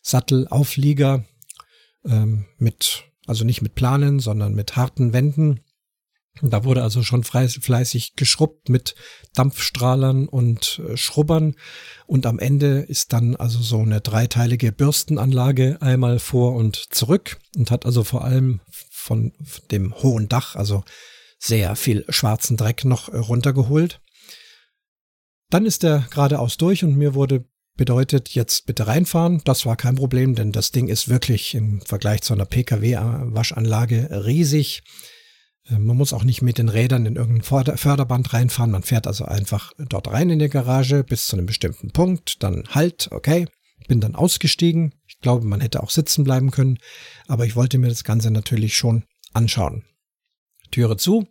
Sattelauflieger, 0.00 1.24
ähm, 2.06 2.46
mit, 2.56 3.04
also 3.26 3.44
nicht 3.44 3.60
mit 3.60 3.74
Planen, 3.74 4.20
sondern 4.20 4.54
mit 4.54 4.74
harten 4.74 5.12
Wänden. 5.12 5.60
Da 6.42 6.64
wurde 6.64 6.82
also 6.82 7.02
schon 7.02 7.22
fleißig 7.22 8.16
geschrubbt 8.16 8.68
mit 8.68 8.96
Dampfstrahlern 9.34 10.28
und 10.28 10.80
äh, 10.84 10.96
Schrubbern. 10.96 11.54
Und 12.06 12.26
am 12.26 12.38
Ende 12.38 12.80
ist 12.80 13.12
dann 13.12 13.36
also 13.36 13.60
so 13.60 13.80
eine 13.80 14.00
dreiteilige 14.00 14.72
Bürstenanlage 14.72 15.80
einmal 15.80 16.18
vor 16.18 16.54
und 16.54 16.76
zurück 16.76 17.38
und 17.56 17.70
hat 17.70 17.86
also 17.86 18.02
vor 18.02 18.24
allem 18.24 18.60
von 18.90 19.32
dem 19.70 19.94
hohen 19.94 20.28
Dach, 20.28 20.56
also 20.56 20.82
sehr 21.38 21.76
viel 21.76 22.04
schwarzen 22.08 22.56
Dreck 22.56 22.84
noch 22.84 23.08
äh, 23.08 23.16
runtergeholt. 23.16 24.00
Dann 25.50 25.66
ist 25.66 25.84
er 25.84 26.08
geradeaus 26.10 26.56
durch 26.56 26.82
und 26.82 26.96
mir 26.96 27.14
wurde 27.14 27.44
bedeutet, 27.76 28.30
jetzt 28.30 28.66
bitte 28.66 28.86
reinfahren. 28.86 29.42
Das 29.44 29.66
war 29.66 29.76
kein 29.76 29.96
Problem, 29.96 30.34
denn 30.34 30.52
das 30.52 30.70
Ding 30.70 30.88
ist 30.88 31.08
wirklich 31.08 31.54
im 31.54 31.80
Vergleich 31.80 32.22
zu 32.22 32.32
einer 32.32 32.46
Pkw-Waschanlage 32.46 34.24
riesig. 34.24 34.82
Äh, 35.68 35.78
man 35.78 35.96
muss 35.96 36.12
auch 36.12 36.24
nicht 36.24 36.42
mit 36.42 36.58
den 36.58 36.68
Rädern 36.68 37.06
in 37.06 37.16
irgendein 37.16 37.76
Förderband 37.76 38.32
reinfahren. 38.32 38.70
Man 38.70 38.82
fährt 38.82 39.06
also 39.06 39.24
einfach 39.24 39.72
dort 39.78 40.08
rein 40.08 40.30
in 40.30 40.38
die 40.38 40.48
Garage 40.48 41.04
bis 41.04 41.26
zu 41.26 41.36
einem 41.36 41.46
bestimmten 41.46 41.90
Punkt. 41.90 42.42
Dann 42.42 42.64
halt, 42.70 43.08
okay. 43.10 43.46
Bin 43.86 44.00
dann 44.00 44.14
ausgestiegen. 44.14 44.94
Ich 45.06 45.20
glaube, 45.20 45.46
man 45.46 45.60
hätte 45.60 45.82
auch 45.82 45.90
sitzen 45.90 46.24
bleiben 46.24 46.50
können. 46.50 46.78
Aber 47.28 47.44
ich 47.44 47.54
wollte 47.54 47.76
mir 47.78 47.88
das 47.88 48.02
Ganze 48.02 48.30
natürlich 48.30 48.74
schon 48.74 49.04
anschauen. 49.34 49.84
Türe 50.74 50.96
zu, 50.96 51.28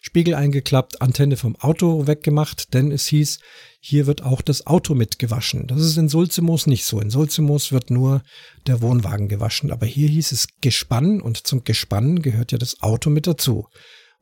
Spiegel 0.00 0.34
eingeklappt, 0.34 1.02
Antenne 1.02 1.36
vom 1.36 1.54
Auto 1.56 2.06
weggemacht, 2.06 2.72
denn 2.72 2.90
es 2.90 3.06
hieß, 3.08 3.40
hier 3.78 4.06
wird 4.06 4.22
auch 4.22 4.40
das 4.40 4.66
Auto 4.66 4.94
mitgewaschen. 4.94 5.66
Das 5.66 5.80
ist 5.80 5.98
in 5.98 6.08
Sulzimoos 6.08 6.66
nicht 6.66 6.84
so. 6.84 6.98
In 6.98 7.10
Sulzimoos 7.10 7.72
wird 7.72 7.90
nur 7.90 8.22
der 8.66 8.80
Wohnwagen 8.80 9.28
gewaschen. 9.28 9.70
Aber 9.70 9.84
hier 9.84 10.08
hieß 10.08 10.32
es 10.32 10.48
Gespann 10.60 11.20
und 11.20 11.46
zum 11.46 11.62
Gespann 11.64 12.22
gehört 12.22 12.52
ja 12.52 12.58
das 12.58 12.82
Auto 12.82 13.10
mit 13.10 13.26
dazu. 13.26 13.68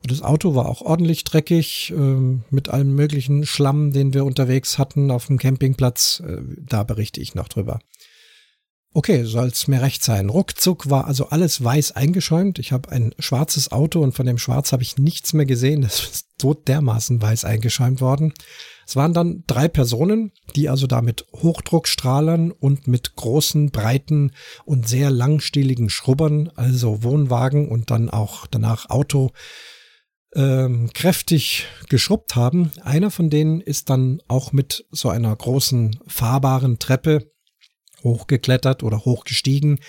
Und 0.03 0.11
das 0.11 0.21
Auto 0.21 0.53
war 0.55 0.67
auch 0.67 0.81
ordentlich 0.81 1.23
dreckig, 1.23 1.93
äh, 1.95 2.39
mit 2.49 2.69
allem 2.69 2.93
möglichen 2.95 3.45
Schlamm, 3.45 3.91
den 3.91 4.13
wir 4.13 4.25
unterwegs 4.25 4.77
hatten 4.77 5.09
auf 5.09 5.27
dem 5.27 5.37
Campingplatz. 5.37 6.21
Äh, 6.23 6.41
da 6.59 6.83
berichte 6.83 7.21
ich 7.21 7.33
noch 7.33 7.47
drüber. 7.47 7.79
Okay, 8.97 9.25
soll's 9.25 9.67
mir 9.67 9.81
recht 9.81 10.05
sein. 10.05 10.29
Ruckzuck 10.29 10.89
war 10.89 11.05
also 11.05 11.27
alles 11.27 11.61
weiß 11.61 11.97
eingeschäumt. 11.97 12.59
Ich 12.59 12.71
habe 12.71 12.89
ein 12.93 13.13
schwarzes 13.19 13.73
Auto 13.73 13.99
und 13.99 14.13
von 14.13 14.25
dem 14.25 14.37
Schwarz 14.37 14.71
habe 14.71 14.83
ich 14.83 14.97
nichts 14.97 15.33
mehr 15.33 15.45
gesehen. 15.45 15.81
Das 15.81 15.99
ist 15.99 16.27
so 16.41 16.53
dermaßen 16.53 17.21
weiß 17.21 17.43
eingeschäumt 17.43 17.99
worden. 17.99 18.33
Es 18.87 18.95
waren 18.95 19.13
dann 19.13 19.43
drei 19.47 19.67
Personen, 19.67 20.31
die 20.55 20.69
also 20.69 20.87
da 20.87 21.01
mit 21.01 21.25
Hochdruckstrahlern 21.33 22.51
und 22.51 22.87
mit 22.87 23.17
großen, 23.17 23.69
breiten 23.71 24.31
und 24.63 24.87
sehr 24.87 25.11
langstieligen 25.11 25.89
Schrubbern, 25.89 26.49
also 26.55 27.03
Wohnwagen 27.03 27.67
und 27.67 27.91
dann 27.91 28.09
auch 28.09 28.47
danach 28.47 28.89
Auto, 28.89 29.31
ähm, 30.35 30.89
kräftig 30.93 31.67
geschrubbt 31.89 32.37
haben. 32.37 32.71
Einer 32.81 33.11
von 33.11 33.29
denen 33.29 33.59
ist 33.59 33.89
dann 33.89 34.21
auch 34.29 34.53
mit 34.53 34.85
so 34.89 35.09
einer 35.09 35.35
großen 35.35 35.99
fahrbaren 36.07 36.79
Treppe 36.79 37.34
hochgeklettert 38.05 38.83
oder 38.83 39.03
hochgestiegen. 39.03 39.79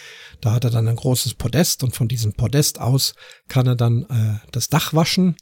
Da 0.41 0.53
hat 0.53 0.65
er 0.65 0.71
dann 0.71 0.89
ein 0.89 0.97
großes 0.97 1.35
Podest 1.35 1.85
und 1.85 1.95
von 1.95 2.09
diesem 2.09 2.33
Podest 2.33 2.81
aus 2.81 3.15
kann 3.47 3.69
er 3.69 3.77
dann 3.77 4.03
äh, 4.03 4.49
das 4.51 4.69
Dach 4.69 4.93
waschen. 4.93 5.37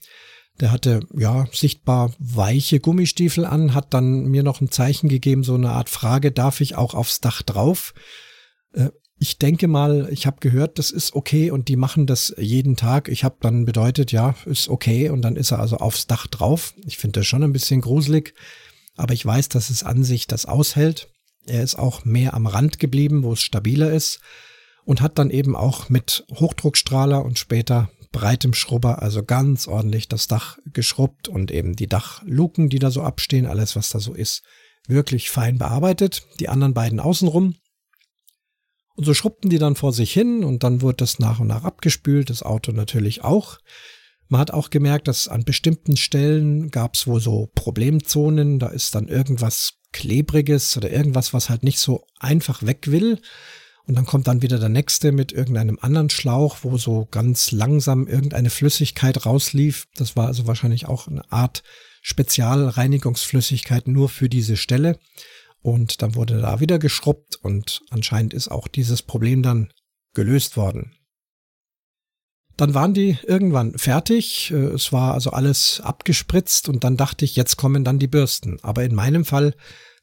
Der 0.61 0.71
hatte 0.71 1.01
ja 1.17 1.47
sichtbar 1.53 2.13
weiche 2.19 2.79
Gummistiefel 2.79 3.45
an, 3.45 3.75
hat 3.75 3.95
dann 3.95 4.27
mir 4.27 4.43
noch 4.43 4.61
ein 4.61 4.71
Zeichen 4.71 5.09
gegeben, 5.09 5.43
so 5.43 5.55
eine 5.55 5.71
Art 5.71 5.89
Frage, 5.89 6.31
darf 6.31 6.61
ich 6.61 6.77
auch 6.77 6.95
aufs 6.95 7.21
Dach 7.21 7.43
drauf? 7.43 7.95
Äh, 8.73 8.91
ich 9.19 9.39
denke 9.39 9.69
mal, 9.69 10.09
ich 10.11 10.27
habe 10.27 10.37
gehört, 10.41 10.79
das 10.79 10.91
ist 10.91 11.15
okay 11.15 11.51
und 11.51 11.69
die 11.69 11.77
machen 11.77 12.07
das 12.07 12.35
jeden 12.37 12.77
Tag. 12.77 13.09
Ich 13.09 13.25
habe 13.25 13.37
dann 13.41 13.65
bedeutet, 13.65 14.13
ja, 14.13 14.35
ist 14.45 14.69
okay 14.69 15.09
und 15.09 15.23
dann 15.23 15.37
ist 15.37 15.51
er 15.51 15.61
also 15.61 15.79
aufs 15.79 16.07
Dach 16.07 16.27
drauf. 16.27 16.75
Ich 16.85 16.99
finde 16.99 17.21
das 17.21 17.27
schon 17.27 17.43
ein 17.43 17.53
bisschen 17.53 17.81
gruselig, 17.81 18.35
aber 18.97 19.15
ich 19.15 19.25
weiß, 19.25 19.49
dass 19.49 19.71
es 19.71 19.83
an 19.83 20.05
sich 20.05 20.27
das 20.27 20.47
aushält. 20.47 21.09
Er 21.47 21.63
ist 21.63 21.77
auch 21.77 22.05
mehr 22.05 22.35
am 22.35 22.47
Rand 22.47 22.79
geblieben, 22.79 23.23
wo 23.23 23.33
es 23.33 23.41
stabiler 23.41 23.93
ist 23.93 24.21
und 24.85 25.01
hat 25.01 25.19
dann 25.19 25.31
eben 25.31 25.57
auch 25.57 25.89
mit 25.89 26.25
Hochdruckstrahler 26.31 27.25
und 27.25 27.39
später 27.39 27.91
breitem 28.13 28.55
Schrubber, 28.55 29.03
also 29.03 29.25
ganz 29.25 29.67
ordentlich 29.67 30.09
das 30.09 30.29
Dach 30.29 30.59
geschrubbt 30.73 31.29
und 31.29 31.51
eben 31.51 31.75
die 31.75 31.89
Dachluken, 31.89 32.69
die 32.69 32.79
da 32.79 32.91
so 32.91 33.03
abstehen, 33.03 33.47
alles 33.47 33.75
was 33.75 33.91
da 33.91 33.99
so 33.99 34.15
ist, 34.15 34.43
wirklich 34.87 35.31
fein 35.31 35.59
bearbeitet. 35.59 36.27
Die 36.39 36.49
anderen 36.49 36.75
beiden 36.75 37.01
außenrum. 37.01 37.57
Und 38.97 39.05
so 39.05 39.15
schrubbten 39.15 39.51
die 39.51 39.59
dann 39.59 39.75
vor 39.75 39.93
sich 39.93 40.13
hin 40.13 40.45
und 40.45 40.63
dann 40.63 40.81
wurde 40.81 40.99
das 40.99 41.19
nach 41.19 41.41
und 41.41 41.49
nach 41.49 41.65
abgespült, 41.65 42.31
das 42.31 42.45
Auto 42.45 42.71
natürlich 42.71 43.25
auch. 43.25 43.59
Man 44.29 44.41
hat 44.41 44.51
auch 44.51 44.71
gemerkt, 44.71 45.09
dass 45.09 45.29
an 45.29 45.45
bestimmten 45.45 45.97
Stellen 45.97 46.71
gab 46.71 46.95
es 46.95 47.07
wohl 47.07 47.21
so 47.21 47.51
Problemzonen, 47.55 48.59
da 48.59 48.69
ist 48.69 48.95
dann 48.95 49.09
irgendwas 49.09 49.75
Klebriges 49.93 50.77
oder 50.77 50.91
irgendwas, 50.91 51.33
was 51.33 51.51
halt 51.51 51.63
nicht 51.63 51.79
so 51.79 52.05
einfach 52.19 52.63
weg 52.63 52.91
will. 52.91 53.21
Und 53.87 53.97
dann 53.97 54.07
kommt 54.07 54.27
dann 54.27 54.43
wieder 54.43 54.59
der 54.59 54.71
nächste 54.71 55.13
mit 55.13 55.33
irgendeinem 55.33 55.79
anderen 55.81 56.09
Schlauch, 56.09 56.59
wo 56.63 56.79
so 56.79 57.07
ganz 57.11 57.53
langsam 57.53 58.07
irgendeine 58.07 58.49
Flüssigkeit 58.49 59.27
rauslief. 59.27 59.87
Das 59.97 60.17
war 60.17 60.27
also 60.27 60.47
wahrscheinlich 60.47 60.87
auch 60.87 61.07
eine 61.07 61.31
Art 61.31 61.63
Spezialreinigungsflüssigkeit 62.01 63.87
nur 63.87 64.09
für 64.09 64.29
diese 64.29 64.57
Stelle. 64.57 64.99
Und 65.61 66.03
dann 66.03 66.15
wurde 66.15 66.41
da 66.41 66.61
wieder 66.61 66.79
geschrubbt 66.79 67.37
und 67.37 67.83
anscheinend 67.91 68.35
ist 68.35 68.51
auch 68.51 68.69
dieses 68.69 69.03
Problem 69.03 69.43
dann 69.43 69.71
gelöst 70.15 70.57
worden. 70.57 70.97
Dann 72.57 72.75
waren 72.75 72.95
die 72.95 73.19
irgendwann 73.27 73.77
fertig. 73.79 74.51
Äh, 74.51 74.75
es 74.75 74.93
war 74.93 75.15
also 75.15 75.31
alles 75.31 75.81
abgespritzt 75.83 76.69
und 76.69 76.85
dann 76.85 76.97
dachte 76.97 77.25
ich, 77.25 77.37
jetzt 77.37 77.57
kommen 77.57 77.85
dann 77.85 77.99
die 77.99 78.07
Bürsten. 78.07 78.59
Aber 78.63 78.85
in 78.85 78.95
meinem 78.95 79.25
Fall 79.25 79.55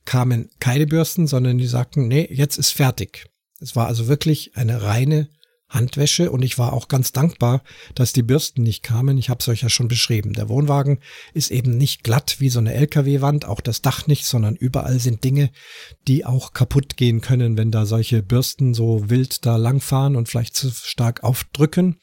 kamen 0.05 0.49
keine 0.59 0.87
Bürsten, 0.87 1.27
sondern 1.27 1.57
die 1.57 1.67
sagten, 1.67 2.07
nee, 2.07 2.27
jetzt 2.31 2.57
ist 2.57 2.71
fertig. 2.71 3.25
Es 3.59 3.75
war 3.75 3.87
also 3.87 4.07
wirklich 4.07 4.55
eine 4.55 4.81
reine 4.81 5.29
Handwäsche 5.71 6.31
und 6.31 6.43
ich 6.43 6.57
war 6.57 6.73
auch 6.73 6.87
ganz 6.87 7.11
dankbar, 7.11 7.63
dass 7.95 8.13
die 8.13 8.23
Bürsten 8.23 8.61
nicht 8.63 8.83
kamen. 8.83 9.17
Ich 9.17 9.29
habe 9.29 9.39
es 9.39 9.47
euch 9.47 9.61
ja 9.61 9.69
schon 9.69 9.87
beschrieben. 9.87 10.33
Der 10.33 10.49
Wohnwagen 10.49 10.99
ist 11.33 11.49
eben 11.49 11.77
nicht 11.77 12.03
glatt 12.03 12.35
wie 12.39 12.49
so 12.49 12.59
eine 12.59 12.73
LKW-Wand, 12.73 13.45
auch 13.45 13.61
das 13.61 13.81
Dach 13.81 14.05
nicht, 14.05 14.25
sondern 14.25 14.55
überall 14.55 14.99
sind 14.99 15.23
Dinge, 15.23 15.49
die 16.07 16.25
auch 16.25 16.53
kaputt 16.53 16.97
gehen 16.97 17.21
können, 17.21 17.57
wenn 17.57 17.71
da 17.71 17.85
solche 17.85 18.21
Bürsten 18.21 18.73
so 18.73 19.09
wild 19.09 19.45
da 19.45 19.55
langfahren 19.55 20.15
und 20.15 20.27
vielleicht 20.27 20.55
zu 20.55 20.69
stark 20.69 21.23
aufdrücken. 21.23 21.99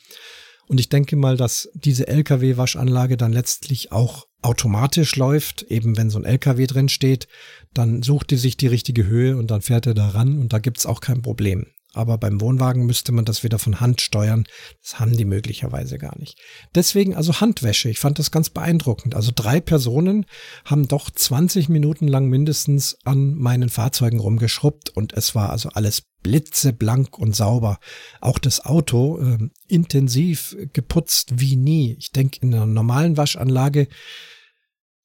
Und 0.66 0.80
ich 0.80 0.88
denke 0.88 1.16
mal, 1.16 1.36
dass 1.36 1.70
diese 1.74 2.08
LKW-Waschanlage 2.08 3.16
dann 3.16 3.32
letztlich 3.32 3.92
auch 3.92 4.26
automatisch 4.42 5.16
läuft, 5.16 5.62
eben 5.62 5.96
wenn 5.96 6.10
so 6.10 6.18
ein 6.18 6.24
LKW 6.24 6.66
drin 6.66 6.88
steht, 6.88 7.26
dann 7.74 8.02
sucht 8.02 8.30
die 8.30 8.36
sich 8.36 8.56
die 8.56 8.66
richtige 8.66 9.06
Höhe 9.06 9.36
und 9.36 9.50
dann 9.50 9.62
fährt 9.62 9.86
er 9.86 9.94
da 9.94 10.08
ran 10.08 10.38
und 10.38 10.52
da 10.52 10.58
gibt's 10.58 10.86
auch 10.86 11.00
kein 11.00 11.22
Problem 11.22 11.66
aber 11.94 12.18
beim 12.18 12.40
Wohnwagen 12.40 12.84
müsste 12.84 13.12
man 13.12 13.24
das 13.24 13.42
wieder 13.42 13.58
von 13.58 13.80
Hand 13.80 14.00
steuern. 14.00 14.46
Das 14.82 15.00
haben 15.00 15.16
die 15.16 15.24
möglicherweise 15.24 15.98
gar 15.98 16.18
nicht. 16.18 16.38
Deswegen 16.74 17.14
also 17.14 17.40
Handwäsche. 17.40 17.88
Ich 17.88 17.98
fand 17.98 18.18
das 18.18 18.30
ganz 18.30 18.50
beeindruckend. 18.50 19.14
Also 19.14 19.32
drei 19.34 19.60
Personen 19.60 20.26
haben 20.64 20.86
doch 20.86 21.10
20 21.10 21.68
Minuten 21.68 22.06
lang 22.06 22.28
mindestens 22.28 22.98
an 23.04 23.34
meinen 23.34 23.68
Fahrzeugen 23.68 24.20
rumgeschrubbt 24.20 24.90
und 24.90 25.14
es 25.14 25.34
war 25.34 25.50
also 25.50 25.70
alles 25.70 26.02
blitzeblank 26.22 27.18
und 27.18 27.34
sauber. 27.34 27.78
Auch 28.20 28.38
das 28.38 28.64
Auto 28.64 29.18
äh, 29.18 29.38
intensiv 29.66 30.56
geputzt 30.72 31.40
wie 31.40 31.56
nie. 31.56 31.96
Ich 31.98 32.12
denke, 32.12 32.40
in 32.42 32.54
einer 32.54 32.66
normalen 32.66 33.16
Waschanlage 33.16 33.88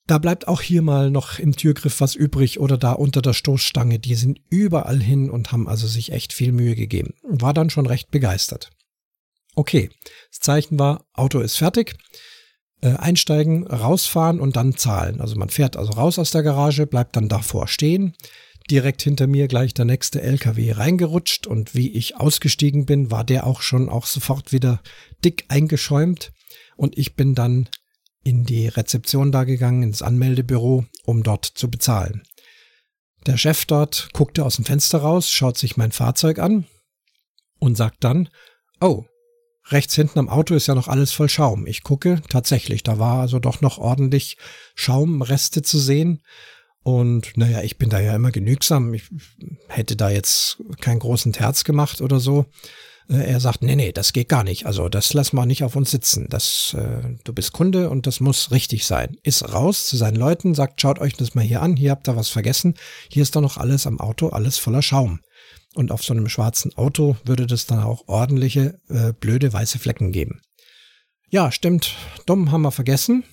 da 0.08 0.18
bleibt 0.18 0.48
auch 0.48 0.62
hier 0.62 0.82
mal 0.82 1.10
noch 1.10 1.40
im 1.40 1.56
Türgriff 1.56 2.02
was 2.02 2.16
übrig 2.16 2.60
oder 2.60 2.78
da 2.78 2.92
unter 2.92 3.22
der 3.22 3.34
Stoßstange. 3.34 4.00
Die 4.00 4.16
sind 4.16 4.42
überall 4.50 5.02
hin 5.02 5.30
und 5.30 5.52
haben 5.52 5.68
also 5.68 5.88
sich 5.88 6.12
echt 6.12 6.34
viel 6.34 6.52
Mühe 6.52 6.76
gegeben. 6.76 7.14
War 7.24 7.54
dann 7.54 7.70
schon 7.70 7.86
recht 7.86 8.12
begeistert. 8.12 8.70
Okay, 9.56 9.90
das 10.30 10.40
Zeichen 10.40 10.78
war, 10.80 11.06
Auto 11.14 11.40
ist 11.40 11.58
fertig. 11.58 11.96
Äh, 12.82 12.96
einsteigen, 12.98 13.66
rausfahren 13.66 14.42
und 14.42 14.58
dann 14.58 14.76
zahlen. 14.76 15.22
Also 15.22 15.38
man 15.38 15.48
fährt 15.48 15.78
also 15.78 15.94
raus 15.94 16.20
aus 16.20 16.32
der 16.32 16.44
Garage, 16.44 16.86
bleibt 16.86 17.16
dann 17.16 17.30
davor 17.30 17.70
stehen. 17.70 18.14
Direkt 18.70 19.02
hinter 19.02 19.28
mir 19.28 19.48
gleich 19.48 19.74
der 19.74 19.86
nächste 19.86 20.22
LKW 20.22 20.74
reingerutscht 20.74 21.48
und 21.48 21.76
wie 21.76 21.94
ich 21.94 22.18
ausgestiegen 22.18 22.86
bin, 22.86 23.10
war 23.10 23.24
der 23.24 23.48
auch 23.48 23.62
schon 23.62 23.88
auch 23.88 24.06
sofort 24.06 24.52
wieder 24.52 24.82
dick 25.24 25.46
eingeschäumt 25.48 26.34
und 26.76 26.98
ich 26.98 27.16
bin 27.16 27.36
dann 27.36 27.70
in 28.24 28.46
die 28.46 28.68
Rezeption 28.68 29.32
da 29.32 29.44
gegangen, 29.44 29.84
ins 29.84 30.02
Anmeldebüro, 30.02 30.86
um 31.06 31.24
dort 31.24 31.46
zu 31.46 31.70
bezahlen. 31.70 32.24
Der 33.26 33.38
Chef 33.38 33.66
dort 33.66 34.10
guckte 34.14 34.46
aus 34.46 34.58
dem 34.58 34.66
Fenster 34.66 35.00
raus, 35.00 35.30
schaut 35.30 35.58
sich 35.58 35.78
mein 35.78 35.92
Fahrzeug 35.92 36.40
an 36.40 36.66
und 37.60 37.76
sagt 37.76 38.04
dann, 38.04 38.30
oh, 38.82 39.06
rechts 39.70 39.96
hinten 39.96 40.20
am 40.20 40.30
Auto 40.30 40.56
ist 40.56 40.68
ja 40.68 40.76
noch 40.76 40.88
alles 40.88 41.12
voll 41.12 41.30
Schaum. 41.30 41.66
Ich 41.68 41.84
gucke, 41.84 42.22
tatsächlich, 42.30 42.84
da 42.84 43.00
war 43.00 43.22
also 43.22 43.40
doch 43.40 43.62
noch 43.62 43.78
ordentlich 43.78 44.38
Schaumreste 44.76 45.62
zu 45.62 45.80
sehen. 45.80 46.22
Und 46.84 47.38
naja, 47.38 47.62
ich 47.62 47.78
bin 47.78 47.90
da 47.90 48.02
ja 48.02 48.14
immer 48.14 48.32
genügsam. 48.32 48.94
Ich 48.94 49.10
hätte 49.70 49.96
da 49.96 50.10
jetzt 50.10 50.62
keinen 50.82 51.00
großen 51.00 51.32
Terz 51.32 51.64
gemacht 51.64 52.02
oder 52.02 52.20
so. 52.20 52.46
Äh, 53.10 53.32
er 53.32 53.40
sagt, 53.40 53.62
nee, 53.62 53.76
nee, 53.76 53.92
das 53.92 54.14
geht 54.14 54.30
gar 54.30 54.44
nicht. 54.44 54.66
Also 54.66 54.90
das 54.90 55.14
lass 55.14 55.34
mal 55.34 55.46
nicht 55.46 55.64
auf 55.64 55.76
uns 55.76 55.92
sitzen. 55.92 56.28
Das, 56.30 56.76
äh, 56.78 57.16
du 57.24 57.34
bist 57.34 57.54
Kunde 57.54 57.90
und 57.90 58.08
das 58.08 58.20
muss 58.20 58.52
richtig 58.52 58.86
sein. 58.86 59.18
Ist 59.24 59.54
raus 59.54 59.88
zu 59.88 59.98
seinen 59.98 60.16
Leuten, 60.16 60.56
sagt, 60.56 60.82
schaut 60.82 61.00
euch 61.00 61.14
das 61.14 61.36
mal 61.36 61.44
hier 61.44 61.62
an, 61.62 61.76
hier 61.76 61.92
habt 61.92 62.08
ihr 62.08 62.16
was 62.16 62.30
vergessen. 62.30 62.76
Hier 63.10 63.24
ist 63.24 63.36
doch 63.36 63.42
noch 63.42 63.58
alles 63.58 63.88
am 63.88 64.00
Auto, 64.00 64.30
alles 64.30 64.58
voller 64.58 64.82
Schaum. 64.82 65.20
Und 65.76 65.92
auf 65.92 66.04
so 66.04 66.14
einem 66.14 66.30
schwarzen 66.30 66.76
Auto 66.76 67.18
würde 67.26 67.48
das 67.48 67.66
dann 67.66 67.80
auch 67.80 68.08
ordentliche, 68.08 68.80
äh, 68.90 69.14
blöde 69.14 69.52
weiße 69.52 69.80
Flecken 69.80 70.12
geben. 70.12 70.42
Ja, 71.30 71.52
stimmt, 71.52 71.96
dumm 72.28 72.52
haben 72.52 72.62
wir 72.62 72.72
vergessen. 72.72 73.24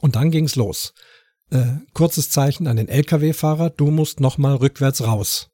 Und 0.00 0.16
dann 0.16 0.30
ging's 0.30 0.56
los. 0.56 0.92
Äh, 1.50 1.76
kurzes 1.92 2.30
Zeichen 2.30 2.66
an 2.66 2.76
den 2.76 2.88
Lkw-Fahrer, 2.88 3.70
du 3.70 3.90
musst 3.90 4.18
nochmal 4.18 4.56
rückwärts 4.56 5.06
raus. 5.06 5.50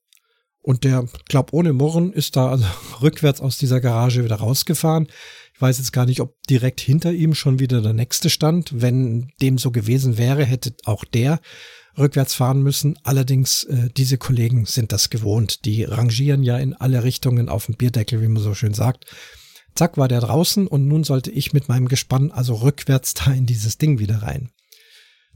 Und 0.63 0.85
der, 0.85 1.07
glaub, 1.29 1.53
ohne 1.53 1.73
Murren 1.73 2.13
ist 2.13 2.37
da 2.37 2.51
also 2.51 2.65
rückwärts 3.03 3.41
aus 3.41 3.59
dieser 3.59 3.81
Garage 3.81 4.25
wieder 4.25 4.37
rausgefahren. 4.37 5.09
Ich 5.55 5.61
weiß 5.61 5.79
jetzt 5.79 5.93
gar 5.93 6.07
nicht, 6.07 6.21
ob 6.21 6.43
direkt 6.49 6.81
hinter 6.81 7.13
ihm 7.13 7.35
schon 7.35 7.59
wieder 7.59 7.83
der 7.83 7.93
nächste 7.93 8.31
stand. 8.31 8.81
Wenn 8.81 9.33
dem 9.41 9.59
so 9.59 9.71
gewesen 9.71 10.17
wäre, 10.19 10.45
hätte 10.45 10.75
auch 10.85 11.05
der 11.05 11.41
rückwärts 11.99 12.35
fahren 12.35 12.63
müssen. 12.63 12.99
Allerdings, 13.03 13.65
äh, 13.65 13.89
diese 13.97 14.19
Kollegen 14.19 14.65
sind 14.65 14.93
das 14.93 15.11
gewohnt. 15.11 15.65
Die 15.65 15.85
rangieren 15.85 16.43
ja 16.43 16.59
in 16.59 16.75
alle 16.75 17.05
Richtungen 17.05 17.49
auf 17.49 17.67
dem 17.67 17.77
Bierdeckel, 17.77 18.21
wie 18.23 18.29
man 18.29 18.43
so 18.43 18.55
schön 18.55 18.75
sagt. 18.75 19.07
Zack, 19.75 19.97
war 19.97 20.09
der 20.09 20.21
draußen 20.21 20.67
und 20.67 20.89
nun 20.89 21.05
sollte 21.05 21.31
ich 21.31 21.53
mit 21.53 21.69
meinem 21.69 21.89
Gespann 21.89 22.31
also 22.31 22.55
rückwärts 22.55 23.15
da 23.15 23.33
in 23.33 23.47
dieses 23.47 23.79
Ding 23.79 23.99
wieder 23.99 24.23
rein. 24.23 24.51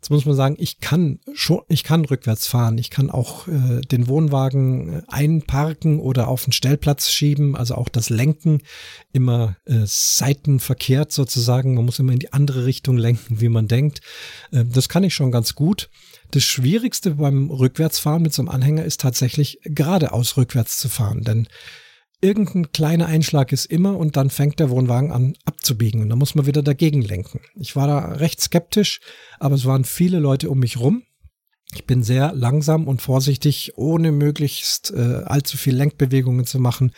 Jetzt 0.05 0.11
muss 0.11 0.27
man 0.27 0.37
sagen, 0.37 0.57
ich 0.59 0.81
kann 0.81 1.19
schon, 1.33 1.63
ich 1.67 1.83
kann 1.83 2.05
rückwärts 2.05 2.47
fahren. 2.47 2.77
Ich 2.77 2.91
kann 2.91 3.11
auch 3.11 3.49
äh, 3.49 3.81
den 3.81 4.07
Wohnwagen 4.07 4.97
äh, 4.99 5.03
einparken 5.09 5.99
oder 5.99 6.29
auf 6.29 6.45
den 6.45 6.53
Stellplatz 6.53 7.09
schieben. 7.09 7.57
Also 7.57 7.77
auch 7.77 7.89
das 7.89 8.11
Lenken 8.11 8.61
immer 9.15 9.57
äh, 9.65 9.79
seitenverkehrt 9.87 11.11
sozusagen. 11.11 11.73
Man 11.73 11.87
muss 11.87 12.01
immer 12.01 12.13
in 12.13 12.19
die 12.19 12.35
andere 12.35 12.67
Richtung 12.67 12.99
lenken, 12.99 13.41
wie 13.41 13.49
man 13.49 13.67
denkt. 13.67 14.03
Äh, 14.53 14.67
das 14.67 14.91
kann 14.91 15.05
ich 15.05 15.15
schon 15.15 15.33
ganz 15.33 15.55
gut. 15.55 15.89
Das 16.33 16.43
Schwierigste 16.43 17.13
beim 17.13 17.49
Rückwärtsfahren 17.49 18.21
mit 18.21 18.35
so 18.35 18.43
einem 18.43 18.51
Anhänger 18.51 18.85
ist 18.85 19.01
tatsächlich 19.01 19.59
geradeaus 19.65 20.37
rückwärts 20.37 20.77
zu 20.77 20.91
fahren, 20.91 21.23
denn 21.23 21.49
irgendein 22.25 22.73
kleiner 22.73 23.07
Einschlag 23.07 23.53
ist 23.53 23.67
immer 23.67 23.99
und 23.99 24.17
dann 24.17 24.31
fängt 24.31 24.59
der 24.59 24.71
Wohnwagen 24.71 25.13
an 25.13 25.35
abzubiegen 25.45 26.01
und 26.01 26.09
dann 26.09 26.19
muss 26.19 26.35
man 26.35 26.47
wieder 26.47 26.63
dagegen 26.63 27.03
lenken. 27.03 27.41
Ich 27.55 27.77
war 27.77 27.87
da 27.87 27.99
recht 28.13 28.41
skeptisch, 28.41 29.01
aber 29.39 29.55
es 29.55 29.67
waren 29.67 29.85
viele 29.85 30.19
Leute 30.19 30.49
um 30.49 30.59
mich 30.59 30.81
rum. 30.81 31.03
Ich 31.75 31.87
bin 31.87 32.03
sehr 32.03 32.33
langsam 32.33 32.87
und 32.89 33.03
vorsichtig, 33.03 33.73
ohne 33.77 34.11
möglichst 34.13 34.93
äh, 34.93 35.23
allzu 35.25 35.59
viel 35.59 35.75
Lenkbewegungen 35.75 36.47
zu 36.47 36.61
machen, 36.61 36.93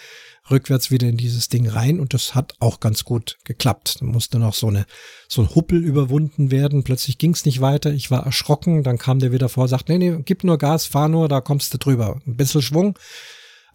rückwärts 0.51 0.91
wieder 0.91 1.09
in 1.09 1.17
dieses 1.17 1.49
Ding 1.49 1.67
rein 1.67 1.99
und 1.99 2.15
das 2.15 2.35
hat 2.35 2.55
auch 2.61 2.79
ganz 2.79 3.05
gut 3.05 3.39
geklappt. 3.45 3.97
Da 4.01 4.07
musste 4.07 4.39
noch 4.39 4.55
so 4.55 4.69
eine 4.69 4.87
so 5.29 5.43
ein 5.43 5.55
Huppel 5.55 5.83
überwunden 5.83 6.53
werden. 6.53 6.85
Plötzlich 6.85 7.19
ging 7.19 7.33
es 7.33 7.47
nicht 7.47 7.61
weiter. 7.61 7.91
Ich 7.93 8.11
war 8.11 8.25
erschrocken. 8.27 8.85
Dann 8.85 8.99
kam 8.99 9.19
der 9.19 9.33
wieder 9.33 9.49
vor, 9.49 9.67
sagt, 9.67 9.89
nee, 9.89 9.99
nee, 9.99 10.19
gib 10.25 10.45
nur 10.45 10.59
Gas, 10.59 10.87
fahr 10.87 11.09
nur, 11.09 11.29
da 11.29 11.41
kommst 11.41 11.75
du 11.75 11.79
drüber. 11.79 12.21
Ein 12.27 12.37
bisschen 12.37 12.63
Schwung 12.63 12.97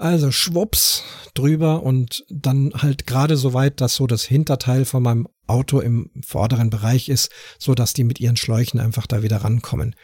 also 0.01 0.31
schwupps 0.31 1.03
drüber 1.33 1.83
und 1.83 2.25
dann 2.29 2.71
halt 2.75 3.07
gerade 3.07 3.37
so 3.37 3.53
weit, 3.53 3.81
dass 3.81 3.95
so 3.95 4.07
das 4.07 4.23
Hinterteil 4.23 4.85
von 4.85 5.03
meinem 5.03 5.27
Auto 5.47 5.79
im 5.79 6.09
vorderen 6.25 6.69
Bereich 6.69 7.09
ist, 7.09 7.29
so 7.59 7.75
dass 7.75 7.93
die 7.93 8.03
mit 8.03 8.19
ihren 8.19 8.37
Schläuchen 8.37 8.79
einfach 8.79 9.07
da 9.07 9.21
wieder 9.21 9.37
rankommen. 9.37 9.95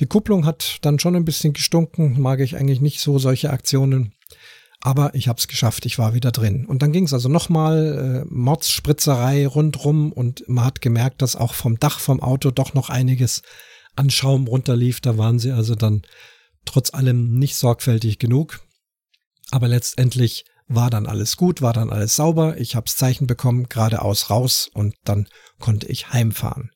Die 0.00 0.06
Kupplung 0.06 0.46
hat 0.46 0.78
dann 0.82 0.98
schon 0.98 1.16
ein 1.16 1.24
bisschen 1.24 1.52
gestunken, 1.52 2.20
mag 2.20 2.40
ich 2.40 2.56
eigentlich 2.56 2.80
nicht 2.80 3.00
so 3.00 3.18
solche 3.18 3.50
Aktionen. 3.50 4.14
Aber 4.80 5.14
ich 5.14 5.28
habe 5.28 5.38
es 5.38 5.46
geschafft, 5.46 5.86
ich 5.86 5.98
war 5.98 6.12
wieder 6.12 6.32
drin. 6.32 6.66
Und 6.66 6.82
dann 6.82 6.90
ging 6.90 7.04
es 7.04 7.12
also 7.12 7.28
nochmal 7.28 8.24
äh, 8.26 8.34
Mordsspritzerei 8.34 9.46
rundrum 9.46 10.12
und 10.12 10.48
man 10.48 10.64
hat 10.64 10.80
gemerkt, 10.80 11.22
dass 11.22 11.36
auch 11.36 11.54
vom 11.54 11.78
Dach 11.78 12.00
vom 12.00 12.20
Auto 12.20 12.50
doch 12.50 12.74
noch 12.74 12.90
einiges 12.90 13.42
an 13.94 14.10
Schaum 14.10 14.48
runterlief. 14.48 15.00
Da 15.00 15.18
waren 15.18 15.38
sie 15.38 15.52
also 15.52 15.76
dann 15.76 16.02
trotz 16.64 16.92
allem 16.94 17.38
nicht 17.38 17.54
sorgfältig 17.54 18.18
genug. 18.18 18.60
Aber 19.50 19.68
letztendlich 19.68 20.44
war 20.68 20.90
dann 20.90 21.06
alles 21.06 21.36
gut, 21.36 21.60
war 21.60 21.72
dann 21.72 21.90
alles 21.90 22.16
sauber. 22.16 22.58
Ich 22.58 22.76
hab's 22.76 22.96
Zeichen 22.96 23.26
bekommen, 23.26 23.68
geradeaus 23.68 24.30
raus 24.30 24.70
und 24.72 24.94
dann 25.04 25.28
konnte 25.58 25.86
ich 25.88 26.12
heimfahren. 26.12 26.70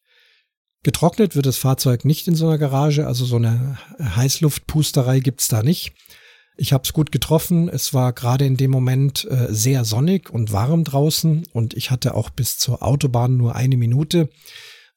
Getrocknet 0.83 1.35
wird 1.35 1.47
das 1.47 1.57
Fahrzeug 1.57 2.05
nicht 2.05 2.29
in 2.29 2.37
so 2.37 2.47
einer 2.47 2.59
Garage, 2.59 3.07
also 3.07 3.25
so 3.25 3.37
eine 3.37 3.79
Heißluftpusterei 4.01 5.21
gibt's 5.21 5.49
da 5.49 5.63
nicht. 5.63 5.93
Ich 6.57 6.73
habe 6.73 6.85
es 6.85 6.93
gut 6.93 7.13
getroffen. 7.13 7.69
Es 7.69 7.93
war 7.93 8.13
gerade 8.13 8.47
in 8.47 8.57
dem 8.57 8.71
Moment 8.71 9.27
äh, 9.31 9.49
sehr 9.51 9.85
sonnig 9.85 10.31
und 10.31 10.53
warm 10.53 10.85
draußen 10.85 11.47
und 11.53 11.75
ich 11.75 11.91
hatte 11.91 12.15
auch 12.15 12.31
bis 12.31 12.59
zur 12.59 12.83
Autobahn 12.83 13.37
nur 13.37 13.57
eine 13.57 13.77
Minute 13.77 14.31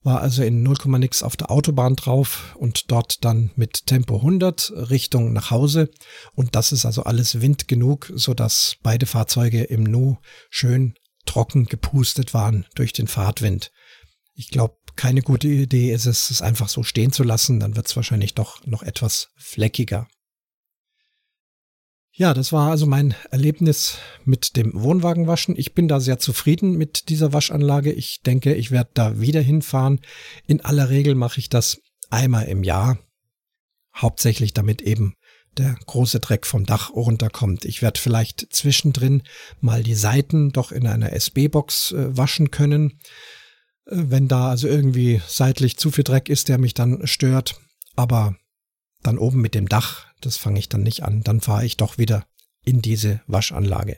war 0.01 0.21
also 0.21 0.43
in 0.43 0.63
0, 0.63 0.75
nix 0.97 1.23
auf 1.23 1.35
der 1.35 1.51
Autobahn 1.51 1.95
drauf 1.95 2.55
und 2.57 2.91
dort 2.91 3.23
dann 3.25 3.51
mit 3.55 3.85
Tempo 3.85 4.17
100 4.17 4.71
Richtung 4.89 5.33
nach 5.33 5.51
Hause. 5.51 5.89
Und 6.33 6.55
das 6.55 6.71
ist 6.71 6.85
also 6.85 7.03
alles 7.03 7.41
Wind 7.41 7.67
genug, 7.67 8.11
so 8.15 8.33
dass 8.33 8.77
beide 8.81 9.05
Fahrzeuge 9.05 9.63
im 9.63 9.83
Nu 9.83 10.17
schön 10.49 10.93
trocken 11.25 11.65
gepustet 11.65 12.33
waren 12.33 12.65
durch 12.75 12.93
den 12.93 13.07
Fahrtwind. 13.07 13.71
Ich 14.33 14.49
glaube, 14.49 14.75
keine 14.95 15.21
gute 15.21 15.47
Idee 15.47 15.93
ist 15.93 16.05
es, 16.05 16.29
es 16.29 16.41
einfach 16.41 16.69
so 16.69 16.83
stehen 16.83 17.11
zu 17.11 17.23
lassen. 17.23 17.59
Dann 17.59 17.75
wird 17.75 17.87
es 17.87 17.95
wahrscheinlich 17.95 18.35
doch 18.35 18.65
noch 18.65 18.83
etwas 18.83 19.29
fleckiger. 19.37 20.07
Ja, 22.19 22.33
das 22.33 22.51
war 22.51 22.69
also 22.69 22.85
mein 22.85 23.15
Erlebnis 23.31 23.97
mit 24.25 24.57
dem 24.57 24.73
Wohnwagenwaschen. 24.73 25.55
Ich 25.57 25.73
bin 25.73 25.87
da 25.87 26.01
sehr 26.01 26.19
zufrieden 26.19 26.77
mit 26.77 27.07
dieser 27.07 27.31
Waschanlage. 27.31 27.93
Ich 27.93 28.19
denke, 28.23 28.55
ich 28.55 28.71
werde 28.71 28.89
da 28.93 29.21
wieder 29.21 29.39
hinfahren. 29.39 30.01
In 30.45 30.59
aller 30.59 30.89
Regel 30.89 31.15
mache 31.15 31.39
ich 31.39 31.47
das 31.47 31.79
einmal 32.09 32.47
im 32.47 32.65
Jahr. 32.65 32.99
Hauptsächlich 33.95 34.53
damit 34.53 34.81
eben 34.81 35.13
der 35.57 35.77
große 35.85 36.19
Dreck 36.19 36.45
vom 36.45 36.65
Dach 36.65 36.89
runterkommt. 36.89 37.63
Ich 37.63 37.81
werde 37.81 38.01
vielleicht 38.01 38.47
zwischendrin 38.53 39.23
mal 39.61 39.81
die 39.81 39.95
Seiten 39.95 40.51
doch 40.51 40.73
in 40.73 40.87
einer 40.87 41.13
SB-Box 41.13 41.93
äh, 41.93 42.17
waschen 42.17 42.51
können, 42.51 42.99
äh, 43.85 43.95
wenn 43.95 44.27
da 44.27 44.49
also 44.49 44.67
irgendwie 44.67 45.21
seitlich 45.25 45.77
zu 45.77 45.89
viel 45.89 46.03
Dreck 46.03 46.27
ist, 46.27 46.49
der 46.49 46.57
mich 46.57 46.73
dann 46.73 47.07
stört. 47.07 47.61
Aber 47.95 48.35
dann 49.03 49.17
oben 49.17 49.39
mit 49.39 49.55
dem 49.55 49.69
Dach, 49.69 50.08
das 50.21 50.37
fange 50.37 50.59
ich 50.59 50.69
dann 50.69 50.83
nicht 50.83 51.03
an. 51.03 51.21
Dann 51.21 51.41
fahre 51.41 51.65
ich 51.65 51.77
doch 51.77 51.97
wieder 51.97 52.25
in 52.65 52.81
diese 52.81 53.21
Waschanlage. 53.27 53.97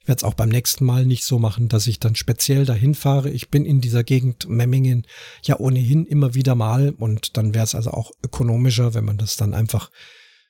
Ich 0.00 0.08
werde 0.08 0.20
es 0.20 0.24
auch 0.24 0.34
beim 0.34 0.48
nächsten 0.48 0.84
Mal 0.84 1.04
nicht 1.04 1.24
so 1.24 1.38
machen, 1.38 1.68
dass 1.68 1.86
ich 1.86 2.00
dann 2.00 2.14
speziell 2.14 2.64
dahin 2.64 2.94
fahre. 2.94 3.30
Ich 3.30 3.50
bin 3.50 3.64
in 3.66 3.80
dieser 3.80 4.04
Gegend 4.04 4.48
Memmingen 4.48 5.06
ja 5.42 5.58
ohnehin 5.58 6.06
immer 6.06 6.34
wieder 6.34 6.54
mal 6.54 6.90
und 6.90 7.36
dann 7.36 7.54
wäre 7.54 7.64
es 7.64 7.74
also 7.74 7.90
auch 7.90 8.10
ökonomischer, 8.24 8.94
wenn 8.94 9.04
man 9.04 9.18
das 9.18 9.36
dann 9.36 9.52
einfach 9.52 9.90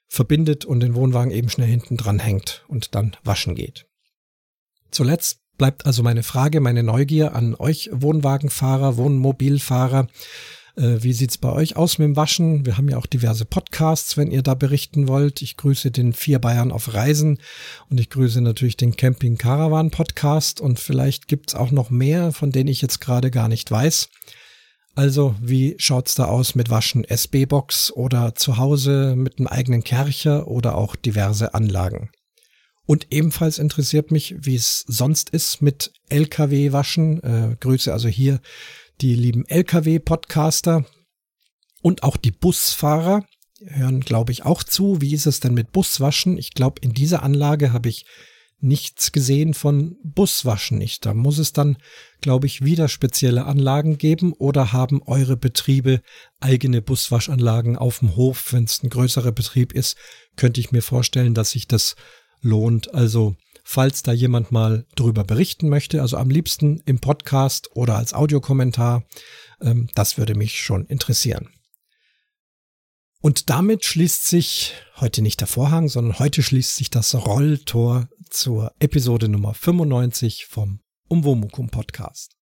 verbindet 0.07 0.65
und 0.65 0.81
den 0.81 0.95
Wohnwagen 0.95 1.33
eben 1.33 1.51
schnell 1.51 1.69
hinten 1.69 1.97
dran 1.97 2.19
hängt 2.19 2.65
und 2.69 2.95
dann 2.95 3.17
waschen 3.25 3.55
geht. 3.55 3.87
Zuletzt 4.91 5.41
bleibt 5.59 5.85
also 5.85 6.03
meine 6.03 6.23
Frage, 6.23 6.61
meine 6.61 6.83
Neugier 6.83 7.35
an 7.35 7.55
euch 7.55 7.91
Wohnwagenfahrer, 7.93 8.97
Wohnmobilfahrer. 8.97 10.07
Äh, 10.79 11.03
wie 11.03 11.13
sieht's 11.13 11.39
bei 11.39 11.51
euch 11.51 11.77
aus 11.77 11.99
mit 11.99 12.07
dem 12.07 12.17
Waschen? 12.17 12.65
Wir 12.65 12.79
haben 12.79 12.89
ja 12.89 12.99
auch 12.99 13.07
diverse 13.07 13.45
Podcasts, 13.45 14.17
wenn 14.17 14.31
ihr 14.31 14.43
da 14.43 14.55
berichten 14.55 15.09
wollt. 15.09 15.43
Ich 15.43 15.57
grüße 15.57 15.91
den 15.91 16.13
Vier 16.13 16.39
Bayern 16.39 16.71
auf 16.71 16.95
Reisen 16.95 17.39
und 17.91 17.99
ich 17.99 18.11
grüße 18.11 18.41
natürlich 18.41 18.77
den 18.77 18.95
Camping 18.95 19.39
Caravan 19.39 19.91
Podcast 19.91 20.61
und 20.61 20.79
vielleicht 20.79 21.27
gibt's 21.27 21.57
auch 21.57 21.73
noch 21.73 21.91
mehr, 21.91 22.31
von 22.31 22.53
denen 22.53 22.69
ich 22.69 22.81
jetzt 22.81 23.01
gerade 23.01 23.33
gar 23.33 23.49
nicht 23.49 23.69
weiß. 23.69 24.09
Also, 24.95 25.35
wie 25.41 25.75
schaut's 25.79 26.15
da 26.15 26.27
aus 26.27 26.55
mit 26.55 26.71
Waschen 26.71 27.05
SB-Box 27.05 27.93
oder 27.93 28.37
zu 28.37 28.57
Hause 28.57 29.15
mit 29.17 29.39
einem 29.39 29.49
eigenen 29.49 29.83
Kercher 29.83 30.47
oder 30.47 30.77
auch 30.77 30.95
diverse 30.95 31.55
Anlagen? 31.55 32.11
Und 32.87 33.09
ebenfalls 33.11 33.59
interessiert 33.59 34.13
mich, 34.13 34.35
wie 34.39 34.55
es 34.55 34.85
sonst 34.87 35.31
ist 35.31 35.61
mit 35.61 35.93
LKW-Waschen. 36.09 37.23
Äh, 37.23 37.57
Grüße 37.61 37.93
also 37.93 38.09
hier 38.09 38.41
die 39.01 39.15
lieben 39.15 39.45
Lkw-Podcaster 39.47 40.85
und 41.83 42.03
auch 42.03 42.17
die 42.17 42.33
Busfahrer 42.33 43.25
hören, 43.61 44.01
glaube 44.01 44.33
ich, 44.33 44.45
auch 44.45 44.63
zu. 44.63 45.01
Wie 45.01 45.15
ist 45.15 45.27
es 45.27 45.41
denn 45.41 45.55
mit 45.55 45.73
Buswaschen? 45.73 46.39
Ich 46.39 46.53
glaube, 46.53 46.81
in 46.83 46.93
dieser 46.93 47.23
Anlage 47.23 47.73
habe 47.73 47.89
ich 47.89 48.05
nichts 48.61 49.13
gesehen 49.13 49.55
von 49.55 49.97
Buswaschen 50.03 50.79
nicht. 50.79 51.07
Da 51.07 51.15
muss 51.15 51.39
es 51.39 51.53
dann, 51.53 51.77
glaube 52.21 52.47
ich, 52.47 52.65
wieder 52.65 52.89
spezielle 52.89 53.45
Anlagen 53.45 53.99
geben 53.99 54.33
oder 54.33 54.73
haben 54.73 55.03
eure 55.05 55.37
Betriebe 55.37 56.01
eigene 56.41 56.83
Buswaschanlagen 56.83 57.77
auf 57.77 58.01
dem 58.01 58.17
Hof, 58.17 58.53
wenn 58.53 58.65
es 58.65 58.83
ein 58.83 58.91
größerer 58.91 59.33
Betrieb 59.33 59.73
ist, 59.73 59.97
könnte 60.37 60.61
ich 60.61 60.73
mir 60.73 60.83
vorstellen, 60.83 61.35
dass 61.35 61.51
sich 61.51 61.69
das 61.69 61.95
lohnt. 62.41 62.95
Also 62.95 63.37
falls 63.71 64.03
da 64.03 64.13
jemand 64.13 64.51
mal 64.51 64.87
drüber 64.97 65.25
berichten 65.25 65.69
möchte, 65.69 66.01
also 66.01 66.17
am 66.17 66.31
liebsten 66.31 66.81
im 66.87 67.01
Podcast 67.01 67.69
oder 67.77 67.97
als 67.97 68.15
Audiokommentar. 68.15 69.05
Ähm, 69.61 69.91
das 69.95 70.17
würde 70.17 70.35
mich 70.35 70.63
schon 70.63 70.87
interessieren. 70.87 71.51
Und 73.21 73.51
damit 73.51 73.85
schließt 73.85 74.27
sich 74.27 74.73
heute 74.97 75.21
nicht 75.21 75.41
der 75.41 75.49
Vorhang, 75.49 75.89
sondern 75.89 76.19
heute 76.19 76.43
schließt 76.43 76.77
sich 76.77 76.89
das 76.89 77.15
Rolltor 77.15 78.09
zur 78.31 78.73
Episode 78.79 79.29
Nummer 79.29 79.53
95 79.53 80.47
vom 80.47 80.81
Umwomukum 81.09 81.69
Podcast. 81.69 82.38